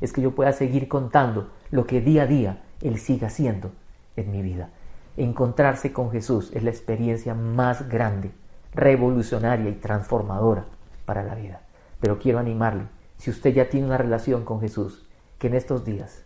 es 0.00 0.12
que 0.12 0.20
yo 0.20 0.34
pueda 0.34 0.52
seguir 0.52 0.88
contando 0.88 1.50
lo 1.70 1.86
que 1.86 2.00
día 2.00 2.24
a 2.24 2.26
día 2.26 2.62
Él 2.80 2.98
siga 2.98 3.28
haciendo 3.28 3.72
en 4.16 4.30
mi 4.30 4.42
vida. 4.42 4.70
Encontrarse 5.16 5.92
con 5.92 6.10
Jesús 6.10 6.50
es 6.54 6.62
la 6.62 6.70
experiencia 6.70 7.34
más 7.34 7.88
grande, 7.88 8.30
revolucionaria 8.74 9.70
y 9.70 9.74
transformadora 9.74 10.64
para 11.04 11.22
la 11.22 11.34
vida. 11.34 11.60
Pero 12.00 12.18
quiero 12.18 12.38
animarle, 12.38 12.84
si 13.18 13.30
usted 13.30 13.52
ya 13.52 13.68
tiene 13.68 13.86
una 13.86 13.98
relación 13.98 14.44
con 14.44 14.60
Jesús, 14.60 15.06
que 15.38 15.48
en 15.48 15.54
estos 15.54 15.84
días 15.84 16.24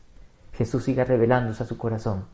Jesús 0.52 0.84
siga 0.84 1.04
revelándose 1.04 1.62
a 1.62 1.66
su 1.66 1.76
corazón, 1.78 2.26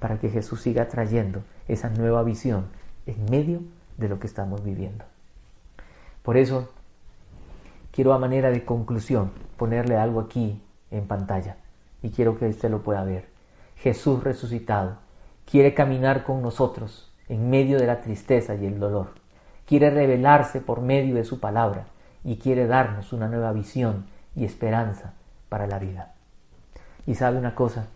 para 0.00 0.18
que 0.18 0.28
Jesús 0.28 0.60
siga 0.60 0.88
trayendo 0.88 1.42
esa 1.68 1.88
nueva 1.90 2.22
visión 2.22 2.66
en 3.06 3.24
medio 3.30 3.60
de 3.96 4.08
lo 4.08 4.18
que 4.18 4.26
estamos 4.26 4.64
viviendo. 4.64 5.04
Por 6.22 6.36
eso, 6.36 6.70
quiero 7.92 8.12
a 8.12 8.18
manera 8.18 8.50
de 8.50 8.64
conclusión 8.64 9.30
ponerle 9.56 9.96
algo 9.96 10.20
aquí 10.20 10.60
en 10.90 11.06
pantalla 11.06 11.56
y 12.02 12.10
quiero 12.10 12.38
que 12.38 12.48
usted 12.48 12.70
lo 12.70 12.82
pueda 12.82 13.04
ver. 13.04 13.35
Jesús 13.76 14.24
resucitado 14.24 14.96
quiere 15.44 15.74
caminar 15.74 16.24
con 16.24 16.42
nosotros 16.42 17.12
en 17.28 17.50
medio 17.50 17.78
de 17.78 17.86
la 17.86 18.00
tristeza 18.00 18.54
y 18.54 18.66
el 18.66 18.80
dolor. 18.80 19.08
Quiere 19.66 19.90
revelarse 19.90 20.60
por 20.60 20.80
medio 20.80 21.14
de 21.16 21.24
su 21.24 21.40
palabra 21.40 21.86
y 22.24 22.36
quiere 22.36 22.66
darnos 22.66 23.12
una 23.12 23.28
nueva 23.28 23.52
visión 23.52 24.06
y 24.34 24.44
esperanza 24.44 25.12
para 25.48 25.66
la 25.66 25.78
vida. 25.78 26.14
Y 27.06 27.14
sabe 27.14 27.38
una 27.38 27.54
cosa, 27.54 27.86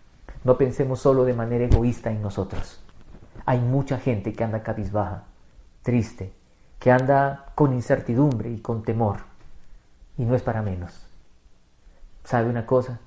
no 0.44 0.56
pensemos 0.56 1.00
solo 1.00 1.24
de 1.24 1.34
manera 1.34 1.64
egoísta 1.64 2.10
en 2.10 2.22
nosotros. 2.22 2.80
Hay 3.46 3.58
mucha 3.60 3.98
gente 3.98 4.32
que 4.32 4.44
anda 4.44 4.62
cabizbaja, 4.62 5.24
triste, 5.82 6.32
que 6.78 6.92
anda 6.92 7.46
con 7.54 7.72
incertidumbre 7.72 8.50
y 8.50 8.60
con 8.60 8.82
temor. 8.82 9.18
Y 10.18 10.24
no 10.24 10.34
es 10.34 10.42
para 10.42 10.62
menos. 10.62 11.06
¿Sabe 12.24 12.48
una 12.48 12.66
cosa? 12.66 13.00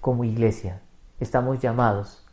Como 0.00 0.24
iglesia 0.24 0.80
estamos 1.24 1.58
llamados 1.60 2.24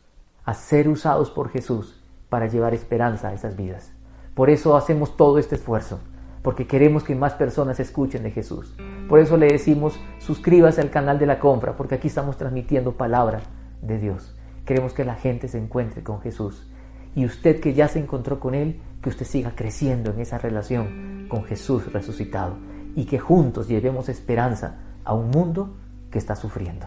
a 0.44 0.54
ser 0.54 0.88
usados 0.88 1.30
por 1.30 1.48
Jesús 1.48 2.00
para 2.28 2.46
llevar 2.46 2.74
esperanza 2.74 3.28
a 3.28 3.34
esas 3.34 3.56
vidas. 3.56 3.92
Por 4.34 4.50
eso 4.50 4.76
hacemos 4.76 5.16
todo 5.16 5.38
este 5.38 5.56
esfuerzo, 5.56 5.98
porque 6.42 6.66
queremos 6.66 7.04
que 7.04 7.14
más 7.14 7.34
personas 7.34 7.80
escuchen 7.80 8.22
de 8.22 8.30
Jesús. 8.30 8.74
Por 9.08 9.18
eso 9.18 9.36
le 9.36 9.48
decimos, 9.48 9.98
suscríbase 10.18 10.80
al 10.80 10.90
canal 10.90 11.18
de 11.18 11.26
la 11.26 11.38
compra, 11.38 11.76
porque 11.76 11.96
aquí 11.96 12.08
estamos 12.08 12.36
transmitiendo 12.36 12.92
palabra 12.92 13.42
de 13.82 13.98
Dios. 13.98 14.34
Queremos 14.64 14.92
que 14.92 15.04
la 15.04 15.16
gente 15.16 15.48
se 15.48 15.58
encuentre 15.58 16.02
con 16.02 16.20
Jesús. 16.20 16.68
Y 17.14 17.26
usted 17.26 17.60
que 17.60 17.74
ya 17.74 17.88
se 17.88 17.98
encontró 17.98 18.40
con 18.40 18.54
Él, 18.54 18.80
que 19.02 19.10
usted 19.10 19.26
siga 19.26 19.52
creciendo 19.54 20.12
en 20.12 20.20
esa 20.20 20.38
relación 20.38 21.26
con 21.28 21.44
Jesús 21.44 21.92
resucitado. 21.92 22.56
Y 22.94 23.04
que 23.04 23.18
juntos 23.18 23.68
llevemos 23.68 24.08
esperanza 24.08 24.78
a 25.04 25.14
un 25.14 25.30
mundo 25.30 25.76
que 26.10 26.18
está 26.18 26.36
sufriendo. 26.36 26.86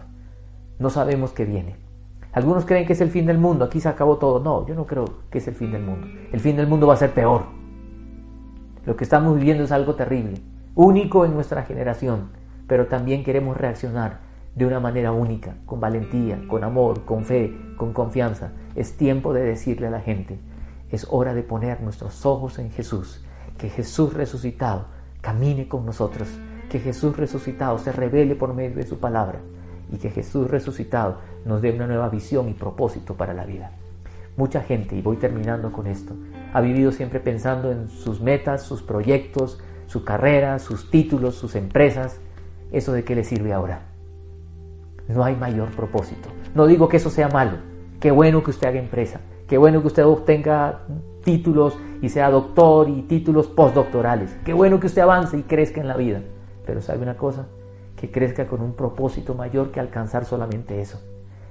No 0.78 0.90
sabemos 0.90 1.30
qué 1.32 1.44
viene. 1.44 1.85
Algunos 2.36 2.66
creen 2.66 2.84
que 2.84 2.92
es 2.92 3.00
el 3.00 3.08
fin 3.08 3.24
del 3.24 3.38
mundo, 3.38 3.64
aquí 3.64 3.80
se 3.80 3.88
acabó 3.88 4.18
todo. 4.18 4.40
No, 4.40 4.66
yo 4.66 4.74
no 4.74 4.84
creo 4.84 5.06
que 5.30 5.38
es 5.38 5.48
el 5.48 5.54
fin 5.54 5.72
del 5.72 5.82
mundo. 5.82 6.06
El 6.30 6.38
fin 6.38 6.54
del 6.54 6.66
mundo 6.66 6.86
va 6.86 6.92
a 6.92 6.98
ser 6.98 7.14
peor. 7.14 7.44
Lo 8.84 8.94
que 8.94 9.04
estamos 9.04 9.36
viviendo 9.36 9.64
es 9.64 9.72
algo 9.72 9.94
terrible, 9.94 10.42
único 10.74 11.24
en 11.24 11.32
nuestra 11.32 11.62
generación, 11.62 12.28
pero 12.66 12.88
también 12.88 13.24
queremos 13.24 13.56
reaccionar 13.56 14.18
de 14.54 14.66
una 14.66 14.80
manera 14.80 15.12
única, 15.12 15.54
con 15.64 15.80
valentía, 15.80 16.38
con 16.46 16.62
amor, 16.62 17.06
con 17.06 17.24
fe, 17.24 17.56
con 17.78 17.94
confianza. 17.94 18.52
Es 18.74 18.98
tiempo 18.98 19.32
de 19.32 19.42
decirle 19.42 19.86
a 19.86 19.90
la 19.90 20.00
gente, 20.00 20.38
es 20.90 21.06
hora 21.08 21.32
de 21.32 21.42
poner 21.42 21.80
nuestros 21.80 22.26
ojos 22.26 22.58
en 22.58 22.70
Jesús, 22.70 23.24
que 23.56 23.70
Jesús 23.70 24.12
resucitado 24.12 24.88
camine 25.22 25.68
con 25.68 25.86
nosotros, 25.86 26.28
que 26.68 26.80
Jesús 26.80 27.16
resucitado 27.16 27.78
se 27.78 27.92
revele 27.92 28.34
por 28.34 28.52
medio 28.52 28.76
de 28.76 28.86
su 28.86 28.98
palabra 28.98 29.40
y 29.90 29.98
que 29.98 30.10
Jesús 30.10 30.50
resucitado 30.50 31.18
nos 31.44 31.62
dé 31.62 31.72
una 31.72 31.86
nueva 31.86 32.08
visión 32.08 32.48
y 32.48 32.54
propósito 32.54 33.14
para 33.14 33.34
la 33.34 33.44
vida. 33.44 33.72
Mucha 34.36 34.60
gente, 34.60 34.94
y 34.96 35.02
voy 35.02 35.16
terminando 35.16 35.72
con 35.72 35.86
esto, 35.86 36.14
ha 36.52 36.60
vivido 36.60 36.92
siempre 36.92 37.20
pensando 37.20 37.72
en 37.72 37.88
sus 37.88 38.20
metas, 38.20 38.62
sus 38.62 38.82
proyectos, 38.82 39.58
su 39.86 40.04
carrera, 40.04 40.58
sus 40.58 40.90
títulos, 40.90 41.36
sus 41.36 41.54
empresas. 41.54 42.20
¿Eso 42.72 42.92
de 42.92 43.04
qué 43.04 43.14
le 43.14 43.24
sirve 43.24 43.52
ahora? 43.52 43.82
No 45.08 45.24
hay 45.24 45.36
mayor 45.36 45.70
propósito. 45.70 46.28
No 46.54 46.66
digo 46.66 46.88
que 46.88 46.98
eso 46.98 47.10
sea 47.10 47.28
malo. 47.28 47.58
Qué 48.00 48.10
bueno 48.10 48.42
que 48.42 48.50
usted 48.50 48.66
haga 48.68 48.78
empresa. 48.78 49.20
Qué 49.46 49.56
bueno 49.56 49.80
que 49.80 49.86
usted 49.86 50.04
obtenga 50.04 50.80
títulos 51.22 51.78
y 52.02 52.08
sea 52.08 52.30
doctor 52.30 52.88
y 52.88 53.02
títulos 53.02 53.46
postdoctorales. 53.46 54.36
Qué 54.44 54.52
bueno 54.52 54.80
que 54.80 54.88
usted 54.88 55.02
avance 55.02 55.38
y 55.38 55.42
crezca 55.42 55.80
en 55.80 55.88
la 55.88 55.96
vida. 55.96 56.20
Pero 56.66 56.82
¿sabe 56.82 57.02
una 57.02 57.16
cosa? 57.16 57.46
Que 57.96 58.10
crezca 58.10 58.46
con 58.46 58.60
un 58.60 58.74
propósito 58.74 59.34
mayor 59.34 59.72
que 59.72 59.80
alcanzar 59.80 60.24
solamente 60.24 60.80
eso, 60.80 61.00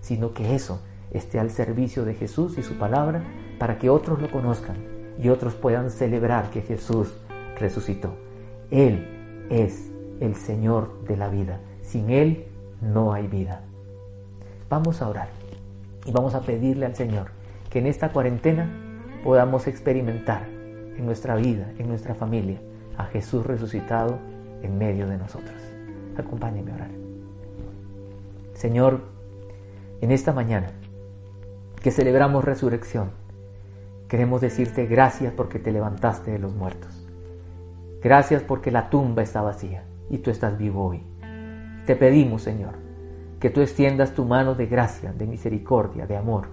sino 0.02 0.34
que 0.34 0.56
eso 0.56 0.82
esté 1.12 1.40
al 1.40 1.50
servicio 1.50 2.06
de 2.06 2.14
Jesús 2.14 2.58
y 2.58 2.64
su 2.64 2.78
palabra 2.78 3.24
para 3.60 3.78
que 3.80 3.90
otros 3.90 4.22
lo 4.22 4.30
conozcan 4.30 4.78
y 5.18 5.30
otros 5.30 5.56
puedan 5.56 5.90
celebrar 5.90 6.50
que 6.50 6.62
Jesús 6.62 7.14
resucitó. 7.58 8.14
Él 8.70 9.48
es 9.50 9.92
el 10.20 10.36
Señor 10.36 11.04
de 11.08 11.18
la 11.18 11.30
vida. 11.30 11.60
Sin 11.82 12.10
Él 12.10 12.48
no 12.82 13.14
hay 13.14 13.28
vida. 13.28 13.62
Vamos 14.70 15.02
a 15.02 15.10
orar 15.10 15.30
y 16.06 16.12
vamos 16.12 16.36
a 16.36 16.42
pedirle 16.42 16.86
al 16.86 16.96
Señor 16.96 17.28
que 17.70 17.80
en 17.80 17.88
esta 17.88 18.10
cuarentena 18.10 18.70
podamos 19.24 19.68
experimentar 19.68 20.48
en 20.48 21.06
nuestra 21.06 21.36
vida, 21.36 21.72
en 21.78 21.88
nuestra 21.88 22.16
familia, 22.16 22.60
a 22.98 23.06
Jesús 23.06 23.46
resucitado 23.46 24.18
en 24.62 24.78
medio 24.78 25.08
de 25.08 25.18
nosotros. 25.18 25.65
Acompáñenme 26.18 26.72
a 26.72 26.76
orar. 26.76 26.92
Señor, 28.54 29.02
en 30.02 30.12
esta 30.12 30.34
mañana 30.34 30.72
que 31.82 31.92
celebramos 31.92 32.44
resurrección, 32.44 33.12
queremos 34.08 34.42
decirte 34.42 34.86
gracias 34.86 35.34
porque 35.34 35.60
te 35.60 35.72
levantaste 35.72 36.32
de 36.32 36.40
los 36.40 36.56
muertos. 36.56 37.06
Gracias 38.02 38.44
porque 38.44 38.72
la 38.72 38.90
tumba 38.90 39.24
está 39.24 39.42
vacía 39.42 39.84
y 40.10 40.20
tú 40.20 40.32
estás 40.32 40.58
vivo 40.58 40.86
hoy. 40.86 41.04
Te 41.86 41.96
pedimos, 41.96 42.44
Señor, 42.44 42.76
que 43.40 43.50
tú 43.50 43.62
extiendas 43.62 44.14
tu 44.14 44.26
mano 44.26 44.56
de 44.56 44.68
gracia, 44.68 45.12
de 45.14 45.28
misericordia, 45.28 46.08
de 46.08 46.18
amor 46.18 46.48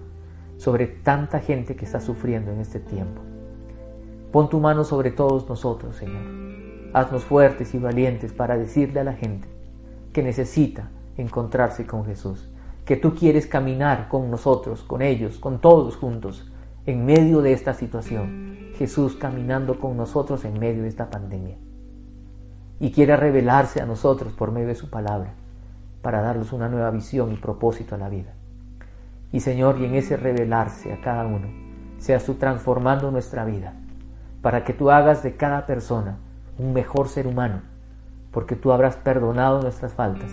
sobre 0.57 0.87
tanta 0.87 1.39
gente 1.39 1.75
que 1.75 1.85
está 1.85 1.99
sufriendo 1.99 2.51
en 2.51 2.59
este 2.59 2.79
tiempo. 2.79 3.21
Pon 4.31 4.49
tu 4.49 4.59
mano 4.59 4.83
sobre 4.83 5.11
todos 5.11 5.47
nosotros, 5.47 5.95
Señor 5.95 6.43
Haznos 6.93 7.23
fuertes 7.23 7.73
y 7.73 7.79
valientes 7.79 8.33
para 8.33 8.55
decirle 8.55 8.99
a 8.99 9.03
la 9.03 9.13
gente 9.13 9.47
que 10.13 10.23
necesita 10.23 10.89
encontrarse 11.17 11.85
con 11.85 12.05
Jesús, 12.05 12.49
que 12.85 12.95
tú 12.95 13.15
quieres 13.15 13.47
caminar 13.47 14.07
con 14.07 14.29
nosotros, 14.31 14.83
con 14.83 15.01
ellos, 15.01 15.37
con 15.39 15.59
todos 15.59 15.95
juntos, 15.95 16.51
en 16.85 17.05
medio 17.05 17.41
de 17.41 17.53
esta 17.53 17.73
situación. 17.73 18.53
Jesús 18.75 19.15
caminando 19.15 19.79
con 19.79 19.95
nosotros 19.95 20.45
en 20.45 20.59
medio 20.59 20.83
de 20.83 20.89
esta 20.89 21.09
pandemia. 21.09 21.57
Y 22.79 22.91
quiere 22.91 23.15
revelarse 23.15 23.81
a 23.81 23.85
nosotros 23.85 24.33
por 24.33 24.51
medio 24.51 24.67
de 24.67 24.75
su 24.75 24.89
palabra, 24.89 25.33
para 26.01 26.21
darnos 26.21 26.51
una 26.53 26.69
nueva 26.69 26.89
visión 26.91 27.31
y 27.31 27.37
propósito 27.37 27.95
a 27.95 27.99
la 27.99 28.09
vida. 28.09 28.33
Y 29.31 29.39
Señor, 29.39 29.79
y 29.79 29.85
en 29.85 29.95
ese 29.95 30.17
revelarse 30.17 30.91
a 30.91 31.01
cada 31.01 31.25
uno, 31.25 31.47
seas 31.97 32.25
tú 32.25 32.33
transformando 32.35 33.11
nuestra 33.11 33.45
vida, 33.45 33.73
para 34.41 34.63
que 34.63 34.73
tú 34.73 34.91
hagas 34.91 35.23
de 35.23 35.37
cada 35.37 35.65
persona 35.65 36.17
un 36.57 36.73
mejor 36.73 37.07
ser 37.07 37.27
humano, 37.27 37.61
porque 38.33 38.55
tú 38.55 38.71
habrás 38.71 38.97
perdonado 38.97 39.61
nuestras 39.61 39.93
faltas 39.93 40.31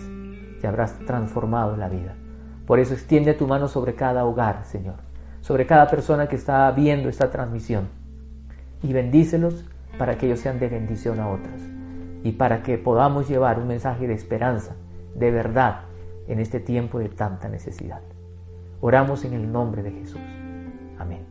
y 0.61 0.65
habrás 0.65 0.97
transformado 1.05 1.77
la 1.77 1.87
vida. 1.87 2.15
Por 2.65 2.79
eso 2.79 2.93
extiende 2.93 3.33
tu 3.33 3.47
mano 3.47 3.67
sobre 3.67 3.95
cada 3.95 4.25
hogar, 4.25 4.65
Señor, 4.65 4.95
sobre 5.41 5.65
cada 5.65 5.87
persona 5.87 6.27
que 6.27 6.35
está 6.35 6.69
viendo 6.71 7.07
esta 7.09 7.29
transmisión 7.29 7.87
y 8.83 8.91
bendícelos 8.91 9.65
para 9.97 10.17
que 10.17 10.25
ellos 10.25 10.39
sean 10.39 10.59
de 10.59 10.67
bendición 10.67 11.19
a 11.19 11.29
otros. 11.29 11.61
y 12.23 12.33
para 12.33 12.61
que 12.61 12.77
podamos 12.77 13.27
llevar 13.27 13.57
un 13.57 13.67
mensaje 13.67 14.07
de 14.07 14.13
esperanza, 14.13 14.75
de 15.15 15.31
verdad, 15.31 15.81
en 16.27 16.39
este 16.39 16.59
tiempo 16.59 16.99
de 16.99 17.09
tanta 17.09 17.49
necesidad. 17.49 18.01
Oramos 18.79 19.25
en 19.25 19.33
el 19.33 19.51
nombre 19.51 19.81
de 19.81 19.91
Jesús. 19.91 20.21
Amén. 20.99 21.30